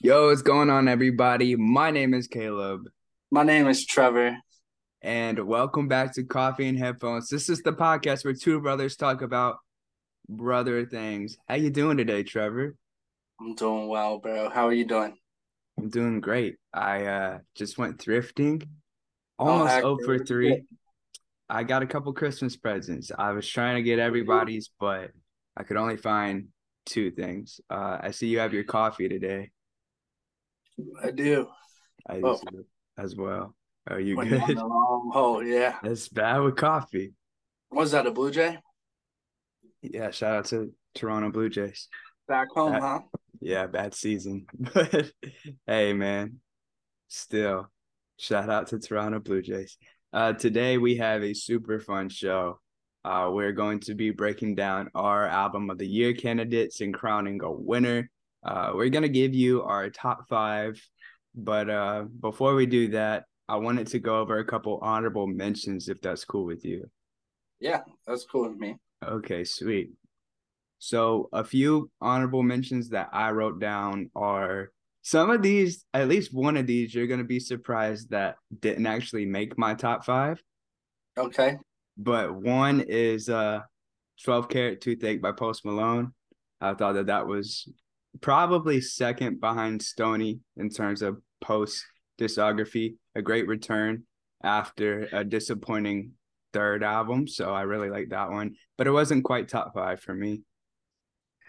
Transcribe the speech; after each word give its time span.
Yo, 0.00 0.26
what's 0.28 0.42
going 0.42 0.70
on, 0.70 0.88
everybody? 0.88 1.56
My 1.56 1.90
name 1.90 2.14
is 2.14 2.26
Caleb, 2.28 2.82
My 3.30 3.42
name 3.42 3.66
is 3.66 3.84
Trevor. 3.84 4.36
and 5.02 5.38
welcome 5.46 5.88
back 5.88 6.14
to 6.14 6.24
Coffee 6.24 6.68
and 6.68 6.78
Headphones. 6.78 7.28
This 7.28 7.48
is 7.48 7.62
the 7.62 7.72
podcast 7.72 8.24
where 8.24 8.34
two 8.34 8.60
brothers 8.60 8.96
talk 8.96 9.22
about 9.22 9.58
brother 10.28 10.86
things. 10.86 11.36
How 11.48 11.56
you 11.56 11.70
doing 11.70 11.96
today, 11.96 12.22
Trevor? 12.22 12.76
I'm 13.40 13.54
doing 13.54 13.88
well, 13.88 14.18
bro. 14.18 14.50
How 14.50 14.66
are 14.68 14.72
you 14.72 14.84
doing? 14.84 15.16
I'm 15.78 15.88
doing 15.88 16.20
great. 16.20 16.56
I 16.72 17.04
uh 17.06 17.38
just 17.54 17.78
went 17.78 17.98
thrifting, 17.98 18.66
Oh, 19.38 19.46
almost 19.48 19.74
0 19.74 19.98
for 20.04 20.18
3. 20.18 20.62
I 21.48 21.62
got 21.62 21.82
a 21.82 21.86
couple 21.86 22.12
Christmas 22.12 22.56
presents. 22.56 23.10
I 23.16 23.30
was 23.32 23.48
trying 23.48 23.76
to 23.76 23.82
get 23.82 23.98
everybody's, 23.98 24.70
but 24.78 25.12
I 25.56 25.62
could 25.62 25.76
only 25.76 25.96
find 25.96 26.48
two 26.84 27.10
things. 27.10 27.60
Uh, 27.70 27.98
I 28.00 28.10
see 28.10 28.26
you 28.28 28.40
have 28.40 28.52
your 28.52 28.64
coffee 28.64 29.08
today. 29.08 29.50
I 31.02 31.10
do. 31.10 31.48
I 32.08 32.20
Oh. 32.22 32.40
do 32.50 32.64
as 32.96 33.14
well. 33.16 33.54
Are 33.88 34.00
you 34.00 34.16
Went 34.16 34.30
good? 34.30 34.56
wrong 34.56 35.44
yeah. 35.46 35.78
That's 35.82 36.08
bad 36.08 36.38
with 36.38 36.56
coffee. 36.56 37.12
Was 37.70 37.92
that 37.92 38.06
a 38.06 38.10
Blue 38.10 38.30
Jay? 38.30 38.58
Yeah, 39.82 40.10
shout 40.10 40.34
out 40.36 40.44
to 40.46 40.72
Toronto 40.94 41.30
Blue 41.30 41.48
Jays. 41.48 41.88
Back 42.26 42.48
home, 42.54 42.72
That- 42.72 42.82
huh? 42.82 43.00
Yeah, 43.40 43.66
bad 43.66 43.94
season. 43.94 44.46
But 44.74 45.12
hey 45.66 45.92
man, 45.92 46.40
still 47.08 47.70
shout 48.18 48.50
out 48.50 48.66
to 48.68 48.78
Toronto 48.78 49.20
Blue 49.20 49.42
Jays. 49.42 49.76
Uh 50.12 50.32
today 50.32 50.76
we 50.78 50.96
have 50.96 51.22
a 51.22 51.34
super 51.34 51.78
fun 51.80 52.08
show. 52.08 52.58
Uh 53.04 53.30
we're 53.32 53.52
going 53.52 53.80
to 53.80 53.94
be 53.94 54.10
breaking 54.10 54.56
down 54.56 54.90
our 54.94 55.24
album 55.26 55.70
of 55.70 55.78
the 55.78 55.86
year 55.86 56.12
candidates 56.14 56.80
and 56.80 56.92
crowning 56.92 57.40
a 57.42 57.50
winner. 57.50 58.10
Uh 58.44 58.72
we're 58.74 58.88
gonna 58.88 59.08
give 59.08 59.34
you 59.34 59.62
our 59.62 59.90
top 59.90 60.28
five, 60.28 60.80
but 61.34 61.68
uh 61.68 62.04
before 62.20 62.54
we 62.54 62.66
do 62.66 62.88
that, 62.88 63.24
I 63.48 63.56
wanted 63.56 63.86
to 63.88 63.98
go 63.98 64.20
over 64.20 64.38
a 64.38 64.44
couple 64.44 64.78
honorable 64.82 65.26
mentions 65.26 65.88
if 65.88 66.00
that's 66.00 66.24
cool 66.24 66.44
with 66.44 66.64
you. 66.64 66.88
Yeah, 67.60 67.80
that's 68.06 68.24
cool 68.24 68.48
with 68.48 68.58
me. 68.58 68.76
Okay, 69.04 69.44
sweet. 69.44 69.90
So 70.78 71.28
a 71.32 71.42
few 71.42 71.90
honorable 72.00 72.42
mentions 72.42 72.90
that 72.90 73.08
I 73.12 73.30
wrote 73.30 73.58
down 73.58 74.10
are 74.14 74.70
some 75.02 75.30
of 75.30 75.42
these, 75.42 75.84
at 75.94 76.08
least 76.08 76.34
one 76.34 76.56
of 76.56 76.66
these, 76.66 76.94
you're 76.94 77.06
gonna 77.06 77.24
be 77.24 77.40
surprised 77.40 78.10
that 78.10 78.36
didn't 78.60 78.86
actually 78.86 79.26
make 79.26 79.58
my 79.58 79.74
top 79.74 80.04
five. 80.04 80.42
Okay. 81.16 81.56
But 81.96 82.34
one 82.34 82.80
is 82.82 83.28
uh 83.28 83.60
12 84.24 84.48
Karat 84.48 84.80
Toothache 84.80 85.22
by 85.22 85.32
Post 85.32 85.64
Malone. 85.64 86.12
I 86.60 86.74
thought 86.74 86.94
that 86.94 87.06
that 87.06 87.26
was 87.26 87.68
probably 88.20 88.80
second 88.80 89.40
behind 89.40 89.82
Stony 89.82 90.40
in 90.56 90.70
terms 90.70 91.02
of 91.02 91.18
post 91.40 91.84
discography. 92.18 92.96
A 93.14 93.22
great 93.22 93.46
return 93.46 94.04
after 94.42 95.08
a 95.12 95.24
disappointing 95.24 96.12
third 96.52 96.82
album. 96.82 97.26
So 97.26 97.52
I 97.52 97.62
really 97.62 97.90
like 97.90 98.10
that 98.10 98.30
one, 98.30 98.54
but 98.76 98.86
it 98.86 98.92
wasn't 98.92 99.24
quite 99.24 99.48
top 99.48 99.74
five 99.74 100.00
for 100.00 100.14
me. 100.14 100.42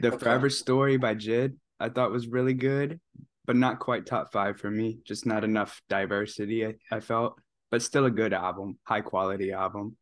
The 0.01 0.09
Okay. 0.09 0.17
Forever 0.17 0.49
Story 0.49 0.97
by 0.97 1.15
Jid, 1.15 1.55
I 1.79 1.89
thought 1.89 2.11
was 2.11 2.27
really 2.27 2.53
good, 2.53 2.99
but 3.45 3.55
not 3.55 3.79
quite 3.79 4.05
top 4.05 4.31
five 4.31 4.59
for 4.59 4.71
me. 4.71 4.99
Just 5.05 5.25
not 5.25 5.43
enough 5.43 5.81
diversity, 5.89 6.65
I, 6.65 6.75
I 6.91 6.99
felt, 6.99 7.39
but 7.71 7.81
still 7.81 8.05
a 8.05 8.11
good 8.11 8.33
album, 8.33 8.77
high 8.83 9.01
quality 9.01 9.51
album. 9.51 9.97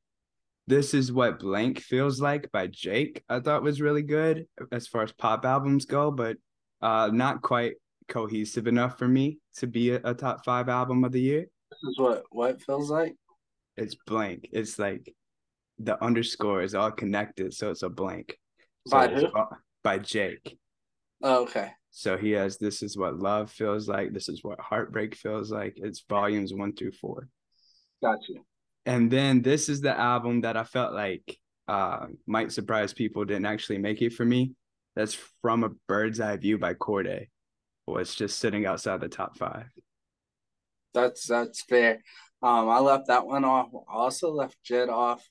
This 0.68 0.94
is 0.94 1.12
what 1.12 1.40
Blank 1.40 1.80
feels 1.80 2.20
like 2.20 2.52
by 2.52 2.68
JVKE. 2.68 3.22
I 3.30 3.40
thought 3.40 3.64
was 3.64 3.82
really 3.82 4.02
good 4.04 4.48
as 4.72 4.88
far 4.88 5.04
as 5.04 5.14
pop 5.14 5.46
albums 5.46 5.86
go, 5.86 6.12
but 6.12 6.38
uh, 6.82 7.10
not 7.12 7.42
quite 7.42 7.74
cohesive 8.08 8.68
enough 8.68 8.98
for 8.98 9.08
me 9.08 9.40
to 9.58 9.68
be 9.68 9.92
a, 9.92 10.02
a 10.04 10.14
top 10.14 10.44
five 10.46 10.70
album 10.70 11.04
of 11.04 11.12
the 11.12 11.22
year. 11.22 11.46
This 11.72 11.80
is 11.90 12.00
what 12.00 12.24
what 12.32 12.52
it 12.52 12.62
feels 12.62 12.90
like. 12.90 13.16
It's 13.76 13.96
blank. 14.08 14.50
It's 14.52 14.80
like 14.80 15.14
the 15.80 16.02
underscore 16.04 16.62
is 16.62 16.74
all 16.74 16.92
connected, 16.92 17.54
so 17.54 17.70
it's 17.70 17.84
a 17.84 17.90
blank. 17.90 18.38
By 18.90 19.08
it's 19.08 19.22
who? 19.22 19.30
By 19.84 20.00
JVKE. 20.00 20.58
Oh, 21.24 21.44
okay. 21.44 21.72
So 21.92 22.18
he 22.18 22.32
has 22.32 22.58
this 22.58 22.84
is 22.84 22.98
what 22.98 23.18
love 23.18 23.52
feels 23.52 23.88
like. 23.88 24.14
This 24.14 24.30
is 24.30 24.44
what 24.44 24.60
heartbreak 24.60 25.16
feels 25.16 25.52
like. 25.52 25.74
It's 25.78 26.04
volumes 26.08 26.54
one 26.54 26.76
through 26.76 26.92
four. 26.92 27.28
Got 28.02 28.20
you. 28.30 28.46
And 28.86 29.12
then 29.12 29.42
this 29.42 29.68
is 29.68 29.82
the 29.82 29.98
album 29.98 30.42
that 30.42 30.56
I 30.56 30.64
felt 30.64 30.94
like 30.94 31.38
uh 31.68 32.08
might 32.26 32.52
surprise 32.52 32.94
people 32.94 33.26
didn't 33.26 33.46
actually 33.46 33.80
make 33.80 34.02
it 34.02 34.14
for 34.14 34.26
me. 34.26 34.54
That's 34.98 35.16
from 35.44 35.64
a 35.64 35.70
bird's 35.88 36.20
eye 36.20 36.38
view 36.38 36.58
by 36.58 36.74
Cordae. 36.74 37.28
Was 37.86 38.16
just 38.16 38.40
sitting 38.40 38.66
outside 38.66 39.00
the 39.00 39.08
top 39.08 39.38
five. 39.38 39.68
That's 40.94 41.28
that's 41.28 41.62
fair. 41.62 42.02
Um, 42.42 42.68
I 42.68 42.80
left 42.80 43.08
that 43.08 43.26
one 43.28 43.46
off. 43.46 43.70
I 43.74 43.94
also 43.94 44.32
left 44.32 44.58
JID 44.68 44.90
off. 44.90 45.24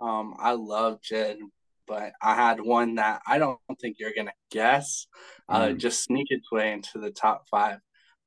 Um, 0.00 0.34
I 0.38 0.52
love 0.52 1.00
JID, 1.00 1.38
but 1.86 2.12
I 2.20 2.34
had 2.34 2.60
one 2.60 2.96
that 2.96 3.22
I 3.26 3.38
don't 3.38 3.58
think 3.80 3.96
you're 4.00 4.12
gonna 4.14 4.34
guess. 4.50 5.06
Uh, 5.48 5.68
Mm. 5.68 5.78
just 5.78 6.02
sneak 6.02 6.26
its 6.30 6.50
way 6.50 6.72
into 6.72 6.98
the 6.98 7.10
top 7.12 7.48
five. 7.48 7.78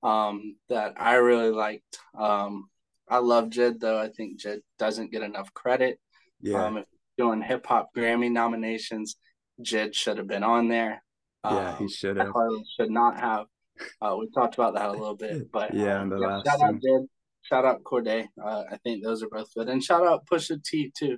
Um, 0.02 0.56
that 0.70 0.94
I 0.98 1.16
really 1.16 1.52
liked. 1.52 2.00
Um, 2.18 2.70
I 3.10 3.18
love 3.18 3.50
JID 3.50 3.80
though. 3.82 4.00
I 4.00 4.08
think 4.10 4.40
Jed 4.40 4.62
doesn't 4.80 5.12
get 5.12 5.22
enough 5.22 5.54
credit. 5.54 6.00
Yeah. 6.42 6.66
Um, 6.66 6.78
if 6.78 6.86
doing 7.18 7.42
hip 7.42 7.66
hop 7.66 7.90
Grammy 7.96 8.32
nominations, 8.32 9.18
JID 9.62 9.94
should 9.96 10.18
have 10.18 10.28
been 10.28 10.44
on 10.44 10.68
there. 10.68 11.04
yeah, 11.44 11.72
Um, 11.72 11.78
he 11.78 11.88
should 11.94 12.18
have. 12.18 12.34
Should 12.80 12.92
not 12.92 13.20
have. 13.20 13.46
Uh, 14.02 14.16
we 14.20 14.30
talked 14.32 14.56
about 14.56 14.74
that 14.76 14.90
a 14.90 14.92
little 14.92 15.16
bit, 15.16 15.52
but 15.52 15.74
Yeah, 15.74 16.02
in 16.02 16.10
the 16.10 16.18
last 16.18 16.46
shout 16.46 16.62
out. 16.62 16.76
JID, 16.76 17.08
shout 17.44 17.66
out 17.66 17.84
Cordae. 17.84 18.28
Uh, 18.44 18.64
I 18.72 18.78
think 18.78 19.04
those 19.04 19.24
are 19.24 19.30
both 19.30 19.54
good, 19.54 19.70
and 19.70 19.84
shout 19.84 20.06
out 20.06 20.26
Pusha 20.26 20.64
T 20.64 20.92
too. 20.98 21.18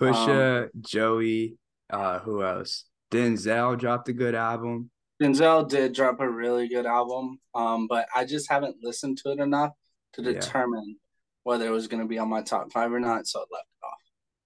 Pusha, 0.00 0.68
Joey, 0.80 1.56
uh, 1.90 2.18
who 2.20 2.42
else? 2.42 2.84
Denzel 3.12 3.78
dropped 3.78 4.08
a 4.08 4.12
good 4.12 4.34
album. 4.34 4.90
Denzel 5.22 5.68
did 5.68 5.92
drop 5.92 6.18
a 6.20 6.28
really 6.28 6.66
good 6.68 6.86
album, 6.86 7.38
um, 7.54 7.86
but 7.86 8.08
I 8.14 8.24
just 8.24 8.50
haven't 8.50 8.76
listened 8.82 9.18
to 9.18 9.30
it 9.30 9.38
enough 9.38 9.72
to 10.14 10.22
Yeah. 10.22 10.32
determine 10.32 10.96
whether 11.44 11.66
it 11.66 11.70
was 11.70 11.86
going 11.86 12.02
to 12.02 12.08
be 12.08 12.18
on 12.18 12.28
my 12.28 12.42
top 12.42 12.72
five 12.72 12.92
or 12.92 12.98
not. 12.98 13.26
So 13.28 13.38
I 13.38 13.42
left 13.42 13.68
it 13.80 13.86
off. 13.86 13.98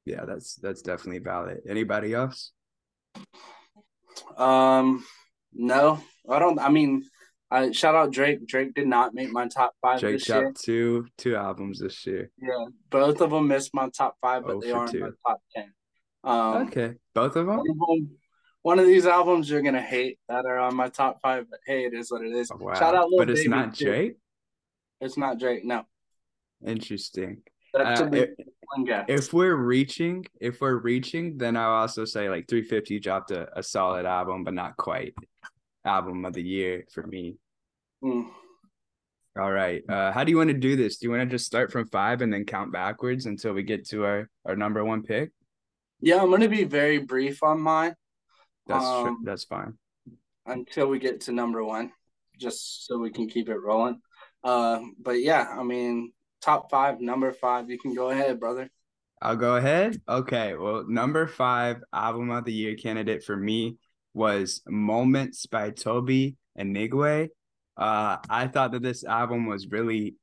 Yeah, 0.05 0.25
that's 0.27 0.57
that's 0.57 0.83
definitely 0.83 1.21
valid. 1.21 1.61
Anybody 1.67 2.13
else? 2.13 2.53
Um, 4.37 5.05
no, 5.53 6.01
I 6.29 6.39
don't. 6.39 6.59
I 6.59 6.69
mean, 6.69 7.05
I 7.51 7.71
shout 7.73 7.95
out 7.95 8.13
Drake. 8.13 8.47
Drake 8.47 8.75
did 8.75 8.87
not 8.87 9.15
make 9.15 9.31
my 9.31 9.49
top 9.49 9.75
five 9.81 10.01
Drake 10.01 10.17
this 10.19 10.29
year. 10.29 10.43
dropped 10.43 10.61
two 10.63 11.07
two 11.17 11.37
albums 11.37 11.81
this 11.81 12.07
year. 12.07 12.31
Yeah, 12.41 12.67
both 12.91 13.21
of 13.21 13.31
them 13.31 13.49
missed 13.49 13.75
my 13.75 13.89
top 13.91 14.17
five, 14.21 14.45
but 14.45 14.57
Oh 14.57 14.61
they 14.61 14.71
for 14.71 14.77
are 14.79 14.87
in 14.89 15.01
my 15.01 15.07
two. 15.09 15.15
top 15.27 15.41
ten. 15.55 15.73
Um, 16.25 16.67
okay, 16.69 16.95
both 17.15 17.37
of 17.37 17.47
them. 17.47 17.57
one 17.57 17.61
of 17.61 17.77
them- 17.89 18.11
one 18.63 18.79
of 18.81 18.87
these 18.87 19.07
albums 19.07 19.49
you're 19.49 19.63
gonna 19.63 19.81
hate 19.81 20.19
that 20.29 20.45
are 20.45 20.59
on 20.59 20.75
my 20.75 20.89
top 20.89 21.21
five, 21.23 21.47
but 21.49 21.61
hey, 21.65 21.85
it 21.87 21.95
is 21.95 22.11
what 22.11 22.23
it 22.23 22.33
is. 22.33 22.51
Oh, 22.53 22.57
wow, 22.59 22.75
Shout 22.75 22.95
out, 22.95 23.09
Lil 23.09 23.19
but 23.19 23.31
it's 23.31 23.41
Baby, 23.41 23.51
not 23.51 23.75
too. 23.75 23.85
Drake. 23.85 24.17
It's 25.01 25.17
not 25.17 25.39
Drake. 25.39 25.65
No, 25.65 25.85
Interesting. 26.67 27.43
Uh, 27.73 28.09
if, 28.13 28.31
one 28.75 28.85
guess. 28.85 29.07
if 29.09 29.33
we're 29.33 29.57
reaching, 29.57 30.27
if 30.41 30.61
we're 30.61 30.77
reaching, 30.79 31.39
then 31.39 31.57
I'll 31.57 31.73
also 31.83 32.05
say 32.05 32.29
like 32.29 32.49
350 32.49 33.01
dropped 33.01 33.31
a, 33.31 33.59
a 33.59 33.63
solid 33.63 34.07
album, 34.07 34.45
but 34.45 34.55
not 34.55 34.77
quite 34.77 35.15
album 35.85 36.25
of 36.25 36.33
the 36.35 36.43
year 36.43 36.85
for 36.93 37.07
me. 37.07 37.37
Mm. 38.03 38.29
All 39.39 39.53
right. 39.53 39.83
Uh, 39.89 40.11
how 40.13 40.25
do 40.25 40.31
you 40.31 40.37
want 40.37 40.51
to 40.51 40.55
do 40.55 40.75
this? 40.77 40.99
Do 40.99 41.07
you 41.07 41.11
want 41.13 41.23
to 41.23 41.35
just 41.35 41.47
start 41.47 41.71
from 41.71 41.87
five 41.89 42.23
and 42.23 42.33
then 42.33 42.45
count 42.45 42.73
backwards 42.73 43.27
until 43.27 43.53
we 43.53 43.63
get 43.63 43.87
to 43.89 44.05
our 44.05 44.29
our 44.45 44.57
number 44.57 44.85
one 44.85 45.03
pick? 45.03 45.31
Yeah, 46.01 46.23
I'm 46.23 46.31
gonna 46.31 46.49
be 46.49 46.65
very 46.65 46.99
brief 46.99 47.43
on 47.43 47.61
mine 47.61 47.95
That's 48.67 48.85
Um, 48.85 49.23
that's 49.25 49.45
fine. 49.45 49.79
until 50.47 50.89
we 50.89 50.99
get 50.99 51.23
to 51.23 51.33
number 51.33 51.65
one, 51.65 51.93
just 52.39 52.87
so 52.87 52.99
we 52.99 53.11
can 53.11 53.29
keep 53.29 53.49
it 53.49 53.59
rolling. 53.59 54.01
Uh, 54.45 54.81
but 55.01 55.21
yeah, 55.21 55.47
I 55.59 55.63
mean, 55.63 56.13
top 56.41 56.71
five, 56.71 57.01
number 57.01 57.33
five. 57.33 57.71
You 57.71 57.79
can 57.79 57.95
go 57.95 58.11
ahead, 58.11 58.41
brother. 58.41 58.71
I'll 59.21 59.37
go 59.37 59.57
ahead. 59.57 60.01
Okay. 60.09 60.55
Well, 60.55 60.85
number 60.89 61.27
five 61.27 61.79
album 61.93 62.31
of 62.31 62.45
the 62.45 62.53
year 62.53 62.77
candidate 62.77 63.25
for 63.25 63.37
me 63.37 63.77
was 64.15 64.63
moMINTS 64.69 65.51
by 65.51 65.71
Toby 65.71 66.37
and 66.57 66.75
Nigwe. 66.75 67.29
Uh, 67.77 68.17
I 68.29 68.49
thought 68.49 68.73
that 68.73 68.83
this 68.83 69.05
album 69.05 69.47
was 69.47 69.69
really 69.69 70.15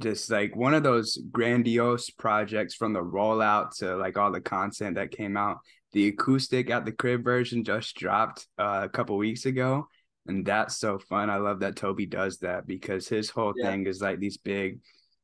just 0.00 0.30
like 0.30 0.54
one 0.54 0.74
of 0.74 0.82
those 0.82 1.18
grandiose 1.32 2.10
projects 2.10 2.74
from 2.74 2.92
the 2.92 3.02
rollout 3.02 3.76
to 3.78 3.96
like 3.96 4.16
all 4.16 4.30
the 4.30 4.40
content 4.40 4.96
that 4.96 5.10
came 5.10 5.36
out. 5.36 5.58
The 5.92 6.08
acoustic 6.08 6.68
at 6.70 6.84
the 6.84 6.92
crib 6.92 7.24
version 7.24 7.64
just 7.64 7.96
dropped 7.96 8.46
uh, 8.58 8.82
a 8.84 8.88
couple 8.88 9.16
weeks 9.16 9.46
ago. 9.46 9.88
And 10.26 10.44
that's 10.44 10.76
so 10.76 10.98
fun. 10.98 11.30
I 11.30 11.36
love 11.36 11.60
that 11.60 11.76
Tobe 11.76 12.10
does 12.10 12.38
that 12.38 12.66
because 12.66 13.08
his 13.08 13.30
whole 13.30 13.54
Yeah. 13.56 13.70
thing 13.70 13.86
is 13.86 14.00
like 14.00 14.18
these 14.18 14.36
big 14.36 14.80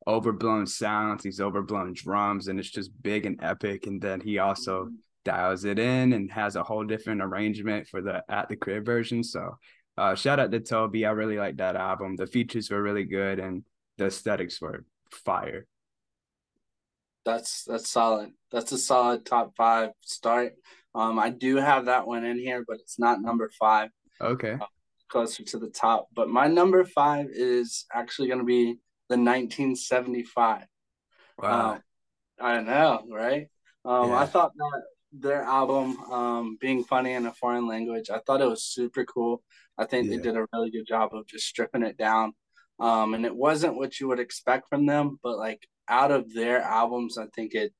overblown 0.07 0.67
sounds, 0.67 1.23
these 1.23 1.39
overblown 1.39 1.93
drums, 1.93 2.47
and 2.47 2.59
it's 2.59 2.69
just 2.69 2.91
big 3.01 3.25
and 3.25 3.39
epic. 3.41 3.87
And 3.87 4.01
then 4.01 4.21
he 4.21 4.39
also 4.39 4.89
dials 5.23 5.65
it 5.65 5.79
in 5.79 6.13
and 6.13 6.31
has 6.31 6.55
a 6.55 6.63
whole 6.63 6.83
different 6.83 7.21
arrangement 7.21 7.87
for 7.87 8.01
the 8.01 8.23
at 8.29 8.49
the 8.49 8.55
crib 8.55 8.85
version. 8.85 9.23
So 9.23 9.57
uh, 9.97 10.15
shout 10.15 10.39
out 10.39 10.51
to 10.51 10.59
Tobe. 10.59 10.95
I 10.97 11.11
really 11.11 11.37
like 11.37 11.57
that 11.57 11.75
album. 11.75 12.15
The 12.15 12.27
features 12.27 12.69
were 12.69 12.81
really 12.81 13.05
good 13.05 13.39
and 13.39 13.63
the 13.97 14.05
aesthetics 14.05 14.59
were 14.59 14.85
fire. 15.11 15.65
That's 17.25 17.63
that's 17.63 17.89
solid. 17.89 18.31
That's 18.51 18.71
a 18.71 18.77
solid 18.77 19.25
top 19.25 19.55
five 19.55 19.91
start. 20.01 20.53
Um, 20.95 21.17
I 21.17 21.29
do 21.29 21.55
have 21.55 21.85
that 21.85 22.05
one 22.05 22.25
in 22.25 22.37
here, 22.37 22.63
but 22.67 22.77
it's 22.79 22.99
not 22.99 23.21
number 23.21 23.49
five. 23.59 23.89
Okay. 24.21 24.57
Uh, 24.59 24.65
closer 25.09 25.43
to 25.43 25.59
the 25.59 25.69
top. 25.69 26.07
But 26.13 26.29
my 26.29 26.47
number 26.47 26.83
five 26.83 27.27
is 27.31 27.85
actually 27.93 28.27
going 28.27 28.39
to 28.39 28.45
be 28.45 28.77
the 29.09 29.17
1975. 29.17 30.65
Wow. 31.37 31.71
Um, 31.71 31.81
I 32.39 32.61
know, 32.61 33.03
right? 33.09 33.47
Um, 33.85 34.09
yeah. 34.09 34.17
I 34.17 34.25
thought 34.25 34.53
that 34.55 34.81
their 35.11 35.43
album, 35.43 35.97
um, 36.11 36.57
being 36.59 36.83
funny 36.83 37.13
in 37.13 37.25
a 37.25 37.33
foreign 37.33 37.67
language, 37.67 38.09
I 38.09 38.19
thought 38.19 38.41
it 38.41 38.49
was 38.49 38.63
super 38.63 39.05
cool. 39.05 39.43
I 39.77 39.85
think 39.85 40.09
yeah. 40.09 40.17
they 40.17 40.23
did 40.23 40.37
a 40.37 40.47
really 40.53 40.71
good 40.71 40.87
job 40.87 41.13
of 41.13 41.27
just 41.27 41.45
stripping 41.45 41.83
it 41.83 41.97
down. 41.97 42.33
Um, 42.79 43.13
and 43.13 43.25
it 43.25 43.35
wasn't 43.35 43.75
what 43.75 43.99
you 43.99 44.07
would 44.07 44.19
expect 44.19 44.67
from 44.69 44.85
them, 44.85 45.19
but 45.21 45.37
like 45.37 45.67
out 45.87 46.11
of 46.11 46.33
their 46.33 46.61
albums, 46.61 47.17
I 47.17 47.27
think 47.35 47.53
it 47.53 47.71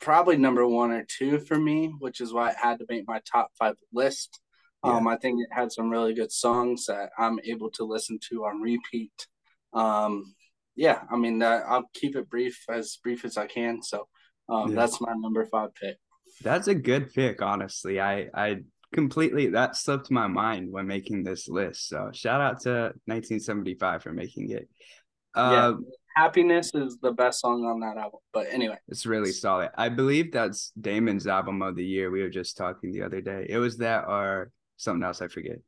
probably 0.00 0.36
number 0.36 0.66
one 0.66 0.90
or 0.90 1.04
two 1.08 1.38
for 1.38 1.58
me, 1.58 1.94
which 1.98 2.20
is 2.20 2.32
why 2.32 2.50
it 2.50 2.56
had 2.60 2.78
to 2.80 2.86
make 2.88 3.06
my 3.06 3.20
top 3.30 3.50
five 3.58 3.76
list. 3.92 4.40
Yeah. 4.84 4.96
Um, 4.96 5.08
I 5.08 5.16
think 5.16 5.40
it 5.40 5.48
had 5.52 5.72
some 5.72 5.88
really 5.88 6.14
good 6.14 6.32
songs 6.32 6.86
that 6.86 7.10
I'm 7.18 7.38
able 7.44 7.70
to 7.72 7.84
listen 7.84 8.18
to 8.30 8.44
on 8.44 8.60
repeat. 8.60 9.26
Um, 9.72 10.34
yeah, 10.74 11.02
I 11.10 11.16
mean, 11.16 11.42
uh, 11.42 11.62
I'll 11.66 11.88
keep 11.94 12.16
it 12.16 12.28
brief, 12.28 12.64
as 12.68 12.98
brief 13.02 13.24
as 13.24 13.36
I 13.36 13.46
can. 13.46 13.82
So 13.82 14.06
um, 14.48 14.70
yeah. 14.70 14.76
that's 14.76 15.00
my 15.00 15.12
number 15.14 15.44
five 15.46 15.74
pick. 15.74 15.96
That's 16.42 16.68
a 16.68 16.74
good 16.74 17.12
pick, 17.14 17.40
honestly. 17.40 18.00
I 18.00 18.28
I 18.34 18.58
completely 18.92 19.48
that 19.48 19.76
slipped 19.76 20.10
my 20.10 20.26
mind 20.26 20.70
when 20.70 20.86
making 20.86 21.24
this 21.24 21.48
list. 21.48 21.88
So 21.88 22.10
shout 22.12 22.40
out 22.40 22.60
to 22.62 22.92
1975 23.06 24.02
for 24.02 24.12
making 24.12 24.50
it. 24.50 24.68
Uh, 25.34 25.50
yeah, 25.52 25.72
happiness 26.16 26.72
is 26.74 26.98
the 27.00 27.12
best 27.12 27.40
song 27.40 27.64
on 27.64 27.80
that 27.80 27.96
album. 27.96 28.20
But 28.32 28.46
anyway, 28.50 28.78
it's 28.88 29.06
really 29.06 29.32
solid. 29.32 29.70
I 29.76 29.88
believe 29.88 30.32
that's 30.32 30.72
Damon's 30.80 31.26
album 31.26 31.62
of 31.62 31.76
the 31.76 31.84
year. 31.84 32.10
We 32.10 32.22
were 32.22 32.30
just 32.30 32.56
talking 32.56 32.92
the 32.92 33.02
other 33.02 33.20
day. 33.20 33.46
It 33.48 33.58
was 33.58 33.78
that 33.78 34.04
or 34.08 34.50
something 34.76 35.04
else. 35.04 35.22
I 35.22 35.28
forget. 35.28 35.58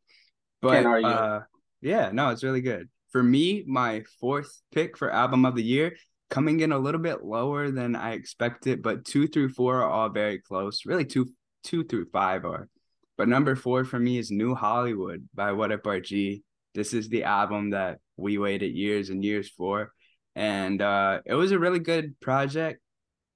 But 0.60 0.84
uh, 0.84 1.40
yeah, 1.80 2.10
no, 2.12 2.30
it's 2.30 2.42
really 2.42 2.62
good. 2.62 2.88
For 3.10 3.22
me, 3.22 3.64
my 3.66 4.05
fourth 4.20 4.60
pick 4.72 4.96
for 4.96 5.10
album 5.10 5.44
of 5.44 5.55
the 5.55 5.62
year 5.62 5.96
coming 6.31 6.60
in 6.60 6.72
a 6.72 6.78
little 6.78 7.00
bit 7.00 7.25
lower 7.25 7.70
than 7.70 7.96
I 7.96 8.12
expected, 8.12 8.82
but 8.82 9.05
two 9.05 9.26
through 9.26 9.50
four 9.50 9.82
are 9.82 9.90
all 9.90 10.10
very 10.10 10.38
close. 10.38 10.84
Really, 10.84 11.05
two 11.05 11.28
two 11.64 11.84
through 11.84 12.06
five 12.12 12.44
are. 12.44 12.69
But 13.16 13.28
number 13.28 13.56
four 13.56 13.84
for 13.84 13.99
me 13.99 14.19
is 14.19 14.31
New 14.31 14.55
Hollywood 14.55 15.28
by 15.34 15.52
What 15.52 15.72
Up 15.72 15.82
RG. 15.82 16.43
This 16.75 16.94
is 16.94 17.08
the 17.08 17.25
album 17.25 17.70
that 17.70 17.99
we 18.16 18.38
waited 18.38 18.75
years 18.75 19.10
and 19.10 19.25
years 19.25 19.50
for. 19.50 19.93
And 20.37 20.81
uh, 20.81 21.20
it 21.26 21.34
was 21.34 21.50
a 21.50 21.58
really 21.58 21.81
good 21.81 22.20
project, 22.20 22.81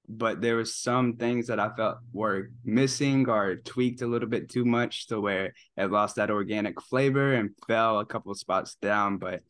but 0.07 0.41
there 0.41 0.57
was 0.57 0.75
some 0.75 1.15
things 1.15 1.47
that 1.47 1.59
I 1.59 1.69
felt 1.75 1.97
were 2.11 2.49
missing 2.63 3.29
or 3.29 3.55
tweaked 3.55 4.01
a 4.01 4.07
little 4.07 4.27
bit 4.27 4.49
too 4.49 4.65
much 4.65 5.07
to 5.07 5.19
where 5.19 5.53
it 5.77 5.91
lost 5.91 6.17
that 6.17 6.29
organic 6.29 6.81
flavor 6.81 7.33
and 7.33 7.51
fell 7.67 7.99
a 7.99 8.05
couple 8.05 8.33
spots 8.35 8.75
down. 8.81 9.17
But 9.17 9.41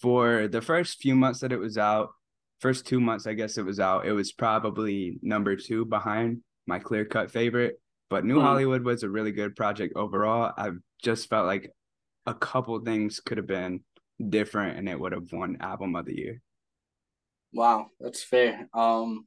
for 0.00 0.48
the 0.48 0.62
first 0.62 1.00
few 1.02 1.14
months 1.14 1.40
that 1.40 1.52
it 1.52 1.58
was 1.58 1.76
out, 1.76 2.10
first 2.60 2.86
two 2.86 3.00
months, 3.00 3.26
I 3.26 3.34
guess 3.34 3.58
it 3.58 3.64
was 3.64 3.80
out, 3.80 4.06
it 4.06 4.12
was 4.12 4.32
probably 4.32 5.18
number 5.22 5.56
two 5.56 5.84
behind 5.84 6.40
my 6.66 6.78
clear 6.78 7.04
cut 7.04 7.30
favorite. 7.30 7.80
But 8.08 8.24
New 8.24 8.38
mm. 8.38 8.42
Hollywood 8.42 8.84
was 8.84 9.02
a 9.02 9.10
really 9.10 9.32
good 9.32 9.54
project 9.56 9.94
overall. 9.94 10.52
I 10.56 10.70
just 11.02 11.28
felt 11.28 11.46
like 11.46 11.70
a 12.24 12.34
couple 12.34 12.78
things 12.80 13.20
could 13.20 13.36
have 13.36 13.46
been 13.46 13.80
different 14.26 14.78
and 14.78 14.88
it 14.88 14.98
would 14.98 15.12
have 15.12 15.30
won 15.32 15.58
album 15.60 15.94
of 15.96 16.06
the 16.06 16.16
year. 16.16 16.42
Wow, 17.52 17.88
that's 18.00 18.22
fair. 18.22 18.68
Um 18.74 19.26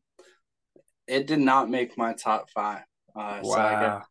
it 1.12 1.28
did 1.28 1.40
not 1.40 1.70
make 1.70 1.98
my 1.98 2.14
top 2.14 2.50
five. 2.50 2.84
Uh 3.16 3.40
wow. 3.44 4.00
So 4.00 4.06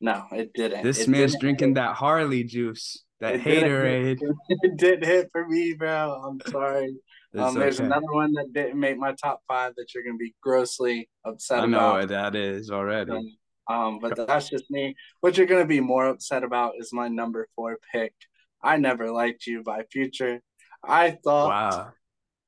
no, 0.00 0.24
it 0.32 0.52
didn't. 0.54 0.82
This 0.82 1.00
it 1.00 1.08
man's 1.08 1.32
didn't 1.32 1.42
drinking 1.42 1.68
hit. 1.70 1.74
that 1.74 1.94
Harley 1.94 2.44
juice, 2.44 3.04
that 3.20 3.34
it 3.34 3.40
haterade. 3.42 4.18
Didn't 4.18 4.36
it 4.48 4.76
didn't 4.76 5.04
hit 5.04 5.28
for 5.30 5.46
me, 5.46 5.74
bro. 5.74 6.22
I'm 6.26 6.40
sorry. 6.50 6.96
Um, 7.36 7.54
there's 7.54 7.78
okay. 7.78 7.86
another 7.86 8.10
one 8.10 8.32
that 8.32 8.52
didn't 8.52 8.80
make 8.80 8.96
my 8.96 9.14
top 9.22 9.40
five 9.46 9.74
that 9.76 9.94
you're 9.94 10.02
gonna 10.02 10.16
be 10.16 10.34
grossly 10.40 11.08
upset 11.24 11.60
I 11.60 11.66
know 11.66 11.96
about. 11.96 12.08
that 12.08 12.34
is 12.34 12.70
already. 12.70 13.12
Um, 13.12 13.36
um, 13.68 13.98
but 14.00 14.16
that's 14.26 14.48
just 14.48 14.70
me. 14.70 14.96
What 15.20 15.36
you're 15.36 15.46
gonna 15.46 15.66
be 15.66 15.80
more 15.80 16.06
upset 16.06 16.42
about 16.42 16.72
is 16.78 16.92
my 16.92 17.08
number 17.08 17.46
four 17.54 17.78
pick. 17.92 18.14
I 18.62 18.78
never 18.78 19.10
liked 19.12 19.46
you 19.46 19.62
by 19.62 19.84
Future. 19.92 20.40
I 20.82 21.18
thought 21.22 21.48
Wow. 21.48 21.92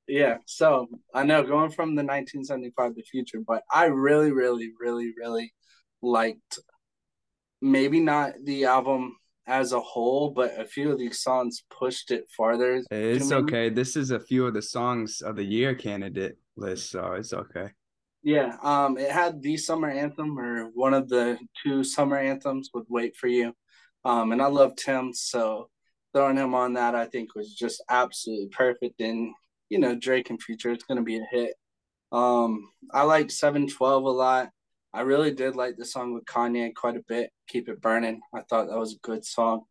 Yeah, 0.08 0.38
so 0.46 0.88
I 1.14 1.22
know 1.22 1.42
going 1.42 1.70
from 1.70 1.94
the 1.94 2.02
1975 2.02 2.96
to 2.96 3.02
Future, 3.04 3.38
but 3.46 3.62
I 3.72 3.86
really, 3.86 4.32
really, 4.32 4.72
really, 4.80 5.12
really 5.16 5.52
liked 6.02 6.58
maybe 7.60 8.00
not 8.00 8.32
the 8.44 8.64
album 8.64 9.16
as 9.46 9.72
a 9.72 9.80
whole, 9.80 10.30
but 10.30 10.58
a 10.58 10.64
few 10.64 10.92
of 10.92 10.98
these 10.98 11.20
songs 11.20 11.62
pushed 11.70 12.10
it 12.10 12.26
farther. 12.36 12.82
It's 12.90 13.32
okay. 13.32 13.70
This 13.70 13.96
is 13.96 14.10
a 14.10 14.20
few 14.20 14.46
of 14.46 14.54
the 14.54 14.62
songs 14.62 15.20
of 15.20 15.36
the 15.36 15.44
year 15.44 15.74
candidate 15.74 16.36
list, 16.56 16.90
so 16.90 17.12
it's 17.12 17.32
okay. 17.32 17.68
Yeah, 18.24 18.56
um, 18.62 18.98
it 18.98 19.10
had 19.10 19.42
the 19.42 19.56
summer 19.56 19.88
anthem 19.90 20.38
or 20.38 20.70
one 20.74 20.94
of 20.94 21.08
the 21.08 21.38
two 21.62 21.82
summer 21.82 22.16
anthems 22.16 22.70
would 22.74 22.86
wait 22.88 23.16
for 23.16 23.26
you, 23.26 23.52
um, 24.04 24.32
and 24.32 24.40
I 24.40 24.46
love 24.46 24.76
Tems, 24.76 25.20
so 25.20 25.68
throwing 26.12 26.36
him 26.36 26.54
on 26.54 26.74
that 26.74 26.94
I 26.94 27.06
think 27.06 27.34
was 27.34 27.54
just 27.54 27.82
absolutely 27.88 28.48
perfect. 28.48 29.00
And 29.00 29.34
you 29.72 29.78
know 29.78 29.94
Drake 29.94 30.28
and 30.28 30.40
Future, 30.40 30.70
it's 30.70 30.84
gonna 30.84 31.02
be 31.02 31.16
a 31.16 31.26
hit. 31.30 31.54
Um, 32.12 32.70
I 32.92 33.04
like 33.04 33.30
Seven 33.30 33.66
Twelve 33.66 34.04
a 34.04 34.10
lot. 34.10 34.50
I 34.92 35.00
really 35.00 35.32
did 35.32 35.56
like 35.56 35.78
the 35.78 35.86
song 35.86 36.12
with 36.12 36.26
Kanye 36.26 36.74
quite 36.74 36.96
a 36.96 37.04
bit. 37.08 37.30
Keep 37.48 37.70
it 37.70 37.80
burning. 37.80 38.20
I 38.34 38.42
thought 38.42 38.68
that 38.68 38.78
was 38.78 38.92
a 38.94 39.06
good 39.06 39.24
song. 39.24 39.62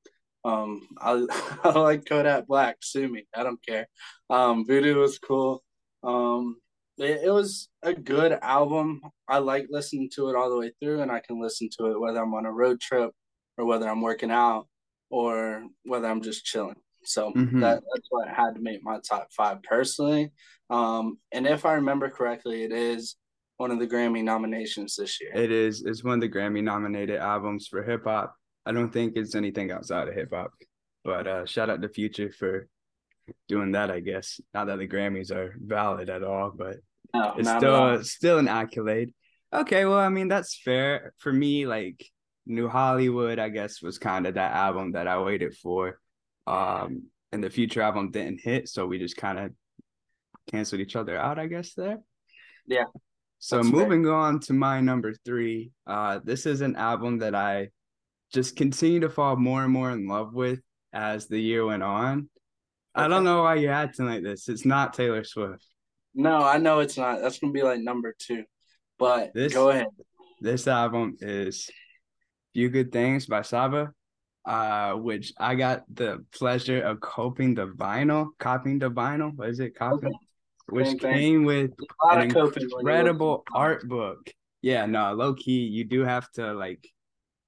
Um, 0.44 0.88
I 0.98 1.28
I 1.64 1.70
like 1.78 2.06
Kodak 2.06 2.48
Black. 2.48 2.78
Sue 2.82 3.08
me. 3.08 3.28
I 3.36 3.44
don't 3.44 3.64
care. 3.64 3.88
Um, 4.32 4.66
Voodoo 4.66 5.00
was 5.00 5.20
cool. 5.20 5.64
Um, 6.04 6.58
it, 6.98 7.22
it 7.26 7.32
was 7.32 7.70
a 7.84 7.94
good 7.94 8.40
album. 8.42 9.02
I 9.28 9.38
like 9.38 9.68
listening 9.70 10.10
to 10.16 10.30
it 10.30 10.36
all 10.36 10.50
the 10.50 10.58
way 10.58 10.72
through, 10.82 11.02
and 11.02 11.12
I 11.12 11.20
can 11.20 11.40
listen 11.40 11.70
to 11.78 11.92
it 11.92 12.00
whether 12.00 12.20
I'm 12.24 12.34
on 12.34 12.48
a 12.48 12.52
road 12.52 12.82
trip 12.82 13.12
or 13.56 13.66
whether 13.66 13.88
I'm 13.88 14.02
working 14.02 14.32
out 14.32 14.68
or 15.12 15.64
whether 15.84 16.08
I'm 16.08 16.24
just 16.24 16.44
chilling. 16.44 16.82
So 17.04 17.32
mm-hmm. 17.32 17.60
that, 17.62 17.84
that's 17.94 18.08
what 18.10 18.28
had 18.28 18.56
to 18.56 18.62
make 18.62 18.84
my 18.84 19.00
top 19.00 19.28
five 19.32 19.64
personally. 19.64 20.32
Um, 20.70 21.18
and 21.32 21.48
if 21.48 21.66
I 21.66 21.74
remember 21.74 22.10
correctly, 22.10 22.64
it 22.64 22.72
is 22.72 23.16
one 23.58 23.72
of 23.72 23.80
the 23.80 23.88
Grammy 23.88 24.24
nominations 24.24 24.96
this 24.96 25.20
year. 25.22 25.32
It 25.34 25.52
is. 25.52 25.84
It's 25.86 26.04
one 26.04 26.16
of 26.16 26.22
the 26.22 26.30
Grammy 26.30 26.64
nominated 26.64 27.20
albums 27.20 27.68
for 27.68 27.84
hip 27.84 28.04
hop. 28.06 28.36
I 28.66 28.72
don't 28.72 28.92
think 28.92 29.14
it's 29.16 29.36
anything 29.36 29.72
outside 29.72 30.08
of 30.08 30.14
hip 30.14 30.30
hop. 30.34 30.52
But 31.04 31.28
uh, 31.28 31.46
shout 31.46 31.70
out 31.70 31.82
to 31.82 31.90
Future 31.90 32.32
for 32.32 32.68
doing 33.48 33.72
that, 33.74 33.92
I 33.92 34.00
guess. 34.00 34.40
Not 34.54 34.68
that 34.68 34.80
the 34.80 34.88
Grammys 34.88 35.32
are 35.32 35.56
valid 35.60 36.10
at 36.10 36.24
all, 36.24 36.52
but 36.56 36.78
no, 37.14 37.34
it's 37.38 37.50
still 37.50 38.04
still 38.04 38.38
an 38.40 38.48
accolade. 38.48 39.14
Okay, 39.54 39.86
well, 39.86 40.00
I 40.00 40.10
mean 40.10 40.28
that's 40.28 40.60
fair 40.64 41.14
for 41.18 41.34
me. 41.34 41.66
Like 41.66 42.06
New 42.46 42.70
Hollywood, 42.70 43.40
I 43.40 43.50
guess, 43.50 43.82
was 43.82 43.98
kind 43.98 44.28
of 44.28 44.36
that 44.36 44.54
album 44.54 44.94
that 44.94 45.08
I 45.08 45.20
waited 45.20 45.56
for. 45.56 46.00
Um, 46.52 47.04
and 47.32 47.44
the 47.44 47.50
future 47.50 47.82
album 47.82 48.12
didn't 48.12 48.42
hit, 48.42 48.68
so 48.68 48.86
we 48.86 49.00
just 49.00 49.16
kind 49.16 49.40
of 49.40 49.52
canceled 50.50 50.82
each 50.82 50.96
other 50.96 51.18
out, 51.18 51.40
I 51.40 51.48
guess. 51.48 51.74
There. 51.74 52.00
Yeah. 52.68 52.86
So 53.40 53.64
moving 53.64 54.04
fair. 54.04 54.14
on 54.14 54.40
to 54.42 54.54
my 54.54 54.82
number 54.82 55.14
three. 55.26 55.72
Uh, 55.88 56.20
this 56.24 56.46
is 56.46 56.62
an 56.62 56.76
album 56.76 57.20
that 57.20 57.34
I 57.34 57.70
just 58.34 58.56
continue 58.56 59.00
to 59.00 59.10
fall 59.10 59.36
more 59.36 59.64
and 59.64 59.72
more 59.72 59.92
in 59.92 60.08
love 60.08 60.34
with 60.34 60.60
as 60.94 61.28
the 61.28 61.40
year 61.40 61.66
went 61.66 61.84
on. 61.84 62.30
Okay. 62.96 63.06
I 63.06 63.08
don't 63.08 63.24
know 63.24 63.44
why 63.44 63.56
you're 63.56 63.72
acting 63.72 64.06
like 64.06 64.24
this. 64.24 64.50
It's 64.50 64.66
not 64.66 64.94
Taylor 64.94 65.24
Swift. 65.24 65.66
No, 66.14 66.44
I 66.44 66.58
know 66.58 66.80
it's 66.80 66.98
not. 66.98 67.22
That's 67.22 67.40
gonna 67.40 67.54
be 67.54 67.64
like 67.64 67.80
number 67.80 68.14
two. 68.20 68.44
But 69.00 69.34
this, 69.34 69.54
go 69.54 69.70
ahead. 69.70 69.88
This 70.42 70.68
album 70.68 71.16
is 71.22 71.70
Few 72.54 72.70
Good 72.70 72.92
Things 72.92 73.26
by 73.26 73.42
Saba, 73.42 73.94
uh, 74.46 74.94
which 74.94 75.34
I 75.38 75.56
got 75.56 75.84
the 75.94 76.26
pleasure 76.32 76.82
of 76.82 77.00
coping 77.00 77.56
the 77.56 77.68
vinyl, 77.68 78.30
copying 78.40 78.80
the 78.80 78.90
vinyl. 78.90 79.36
What 79.36 79.50
is 79.50 79.60
it? 79.60 79.76
Copying? 79.76 80.14
Which 80.70 81.00
came 81.00 81.44
with 81.44 81.72
an 82.04 82.22
incredible 82.22 83.44
art 83.54 83.88
book. 83.88 84.32
Yeah, 84.62 84.86
no, 84.86 85.14
low 85.14 85.34
key, 85.34 85.66
you 85.66 85.84
do 85.84 86.02
have 86.02 86.32
to 86.34 86.54
like 86.54 86.88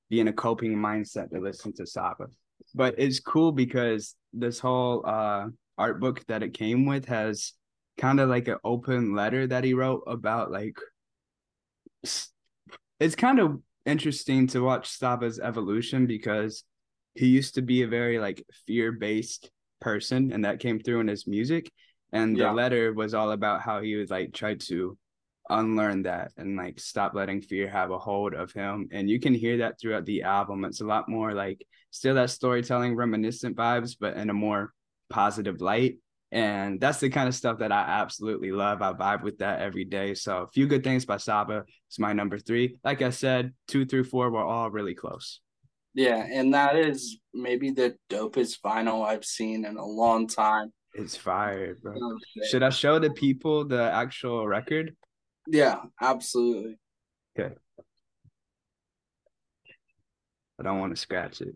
be 0.09 0.19
in 0.19 0.27
a 0.27 0.33
coping 0.33 0.75
mindset 0.75 1.29
to 1.31 1.39
listen 1.39 1.73
to 1.73 1.85
Saba. 1.85 2.27
But 2.75 2.95
it's 2.97 3.19
cool 3.19 3.51
because 3.51 4.15
this 4.33 4.59
whole 4.59 5.05
uh 5.05 5.47
art 5.77 5.99
book 5.99 6.25
that 6.27 6.43
it 6.43 6.53
came 6.53 6.85
with 6.85 7.05
has 7.05 7.53
kind 7.97 8.19
of 8.19 8.29
like 8.29 8.47
an 8.47 8.57
open 8.63 9.15
letter 9.15 9.47
that 9.47 9.63
he 9.63 9.73
wrote 9.73 10.03
about 10.07 10.51
like 10.51 10.77
it's 12.99 13.15
kind 13.15 13.39
of 13.39 13.59
interesting 13.85 14.47
to 14.47 14.61
watch 14.61 14.89
Saba's 14.89 15.39
evolution 15.39 16.05
because 16.05 16.63
he 17.15 17.27
used 17.27 17.55
to 17.55 17.61
be 17.61 17.83
a 17.83 17.87
very 17.87 18.19
like 18.19 18.43
fear-based 18.65 19.49
person 19.79 20.31
and 20.31 20.45
that 20.45 20.59
came 20.59 20.79
through 20.79 21.01
in 21.01 21.07
his 21.07 21.27
music. 21.27 21.71
And 22.11 22.35
the 22.37 22.51
letter 22.51 22.93
was 22.93 23.13
all 23.13 23.31
about 23.31 23.61
how 23.61 23.81
he 23.81 23.95
would 23.95 24.11
like 24.11 24.33
try 24.33 24.55
to 24.55 24.97
unlearn 25.49 26.03
that 26.03 26.31
and 26.37 26.55
like 26.55 26.79
stop 26.79 27.13
letting 27.13 27.41
fear 27.41 27.67
have 27.67 27.91
a 27.91 27.97
hold 27.97 28.33
of 28.33 28.51
him. 28.51 28.87
And 28.91 29.09
you 29.09 29.19
can 29.19 29.33
hear 29.33 29.57
that 29.57 29.79
throughout 29.79 30.05
the 30.05 30.23
album. 30.23 30.63
It's 30.63 30.81
a 30.81 30.85
lot 30.85 31.09
more 31.09 31.33
like 31.33 31.65
still 31.91 32.15
that 32.15 32.29
storytelling 32.29 32.95
reminiscent 32.95 33.55
vibes 33.55 33.95
but 33.99 34.15
in 34.15 34.29
a 34.29 34.33
more 34.33 34.73
positive 35.09 35.59
light. 35.59 35.97
And 36.31 36.79
that's 36.79 36.99
the 36.99 37.09
kind 37.09 37.27
of 37.27 37.35
stuff 37.35 37.59
that 37.59 37.71
i 37.71 37.81
absolutely 37.81 38.51
love. 38.51 38.81
I 38.81 38.93
vibe 38.93 39.21
with 39.21 39.39
that 39.39 39.61
every 39.61 39.85
day. 39.85 40.15
So 40.15 40.37
a 40.37 40.47
few 40.47 40.65
good 40.65 40.83
things 40.83 41.05
by 41.05 41.17
saba 41.17 41.65
is 41.91 41.99
my 41.99 42.13
number 42.13 42.37
three. 42.37 42.77
Like 42.83 43.01
i 43.01 43.09
said 43.09 43.53
two 43.67 43.85
through 43.85 44.05
four 44.05 44.31
were 44.31 44.43
all 44.43 44.71
really 44.71 44.95
close 44.95 45.41
Yeah, 45.95 46.25
and 46.31 46.53
that 46.53 46.75
is 46.75 47.19
maybe 47.33 47.71
the 47.71 47.95
dopest 48.09 48.61
vinyl 48.61 49.05
I've 49.05 49.25
seen 49.25 49.65
in 49.65 49.77
a 49.77 49.85
long 49.85 50.27
time. 50.27 50.71
it's 50.95 51.15
fire 51.15 51.75
bro 51.81 51.93
Oh, 51.99 52.17
should 52.49 52.61
i 52.63 52.69
show 52.69 52.99
the 52.99 53.09
people 53.11 53.65
the 53.65 53.81
actual 53.91 54.47
record 54.47 54.95
Yeah, 55.47 55.81
absolutely. 56.01 56.77
Okay. 57.39 57.55
I 60.59 60.63
don't 60.63 60.79
want 60.79 60.95
to 60.95 61.01
scratch 61.01 61.41
it 61.41 61.55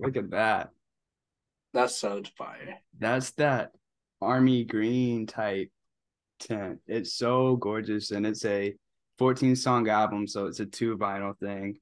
look 0.00 0.16
at 0.16 0.30
that 0.30 0.70
That's 1.72 1.96
so 1.96 2.22
fire. 2.36 2.80
That's 2.98 3.30
that 3.32 3.70
army 4.20 4.64
green 4.64 5.26
type 5.26 5.70
tint. 6.38 6.80
It's 6.86 7.14
so 7.14 7.56
gorgeous 7.56 8.10
and 8.10 8.26
it's 8.26 8.44
a 8.44 8.74
14 9.18 9.56
song 9.56 9.88
album, 9.88 10.26
so 10.26 10.46
it's 10.46 10.60
a 10.60 10.66
two 10.66 10.96
vinyl 10.96 11.36
thing. 11.38 11.76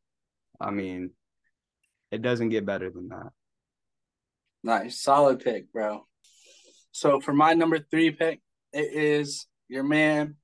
I 0.60 0.70
mean, 0.70 1.10
it 2.10 2.22
doesn't 2.22 2.50
get 2.50 2.66
better 2.66 2.90
than 2.90 3.08
that. 3.08 3.30
Nice, 4.62 5.00
solid 5.00 5.40
pick, 5.40 5.72
bro. 5.72 6.06
So 6.92 7.20
for 7.20 7.32
my 7.32 7.54
number 7.54 7.78
three 7.78 8.10
pick, 8.10 8.40
it 8.72 8.92
is 8.92 9.46
your 9.68 9.84
man, 9.84 10.36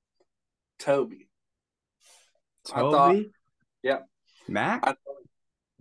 Tobe. 0.79 1.13
I 2.73 2.79
Toby? 2.81 2.91
thought- 2.91 3.31
yeah. 3.83 3.99
Mac? 4.47 4.79
I 4.87 4.95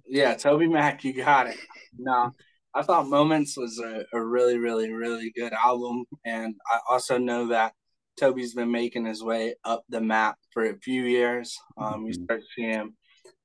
Yeah, 0.06 0.34
Toby 0.34 0.68
Mac, 0.68 1.02
you 1.04 1.12
got 1.14 1.46
it. 1.46 1.56
No, 1.98 2.30
I 2.74 2.82
thought 2.82 3.06
moMINTS 3.06 3.56
was 3.56 3.78
a, 3.78 4.04
a 4.12 4.20
really, 4.22 4.58
really, 4.58 4.92
really 4.92 5.32
good 5.34 5.52
album. 5.52 6.04
And 6.24 6.54
I 6.70 6.80
also 6.90 7.16
know 7.16 7.46
that 7.48 7.72
Tobe's 8.18 8.54
been 8.54 8.70
making 8.70 9.06
his 9.06 9.22
way 9.22 9.54
up 9.64 9.84
the 9.88 10.00
map 10.00 10.36
for 10.56 10.64
a 10.64 10.78
few 10.78 11.02
years. 11.04 11.54
Um, 11.76 12.06
you 12.06 12.14
Mhm. 12.14 12.24
start 12.24 12.42
seeing 12.54 12.70
him, 12.70 12.96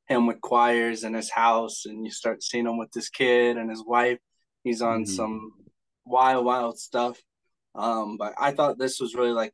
him 0.08 0.27
with 0.27 0.39
choirs 0.39 1.03
in 1.03 1.13
his 1.13 1.30
house, 1.30 1.86
and 1.86 2.06
you 2.06 2.10
start 2.10 2.41
seeing 2.41 2.65
him 2.65 2.77
with 2.77 2.89
this 2.94 3.10
kid 3.10 3.58
and 3.58 3.70
his 3.70 3.84
wife. 3.86 4.18
He's 4.63 4.82
on 4.82 5.03
Mhm. 5.03 5.08
some 5.10 5.51
wild, 6.06 6.46
wild 6.46 6.80
stuff. 6.80 7.22
Um, 7.75 8.15
but 8.15 8.34
I 8.38 8.51
thought 8.53 8.77
this 8.77 9.01
was 9.01 9.13
really 9.13 9.34
like 9.34 9.53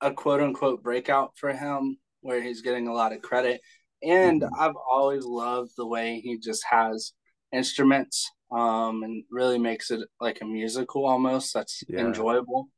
a 0.00 0.12
quote 0.12 0.40
unquote 0.40 0.82
breakout 0.82 1.38
for 1.38 1.52
him 1.52 2.00
where 2.20 2.42
he's 2.42 2.62
getting 2.62 2.88
a 2.88 2.92
lot 2.92 3.12
of 3.12 3.22
credit. 3.22 3.60
And 4.02 4.42
Mhm. 4.42 4.50
I've 4.58 4.76
always 4.90 5.24
loved 5.24 5.70
the 5.76 5.86
way 5.86 6.18
he 6.18 6.36
just 6.36 6.64
has 6.68 7.12
instruments 7.52 8.28
um, 8.50 9.04
and 9.04 9.22
really 9.30 9.58
makes 9.58 9.92
it 9.92 10.00
like 10.20 10.40
a 10.40 10.44
musical 10.44 11.06
almost 11.06 11.54
that's 11.54 11.84
Yeah. 11.86 12.06
enjoyable 12.06 12.70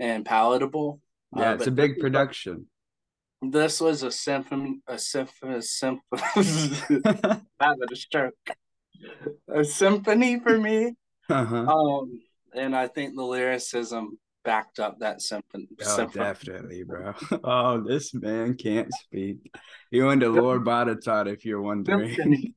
and 0.00 0.26
palatable. 0.26 1.00
yeah, 1.36 1.52
Uh, 1.52 1.54
it's 1.54 1.68
a 1.68 1.70
big 1.70 2.00
production. 2.00 2.68
This 3.42 3.80
was 3.80 4.02
a 4.02 4.10
symphony, 4.10 4.80
a 4.86 4.98
symphony, 4.98 5.56
a 5.56 5.62
symphony. 5.62 6.20
a 7.60 7.96
stroke. 7.96 8.34
A 9.48 9.64
symphony 9.64 10.38
for 10.40 10.58
me. 10.58 10.94
uh-huh. 11.28 11.56
Um, 11.56 12.20
and 12.54 12.76
I 12.76 12.88
think 12.88 13.14
the 13.14 13.22
lyricism 13.22 14.18
backed 14.44 14.78
up 14.78 14.98
that 15.00 15.22
symphony. 15.22 15.68
Oh, 15.80 15.84
symphony. 15.84 16.24
definitely, 16.24 16.82
bro. 16.82 17.14
Oh, 17.44 17.80
this 17.80 18.12
man 18.12 18.54
can't 18.54 18.92
speak. 18.92 19.38
He 19.90 20.02
went 20.02 20.20
to 20.20 20.28
Lord 20.28 20.64
Botetourt, 20.64 21.32
if 21.32 21.44
you're 21.44 21.62
wondering. 21.62 22.54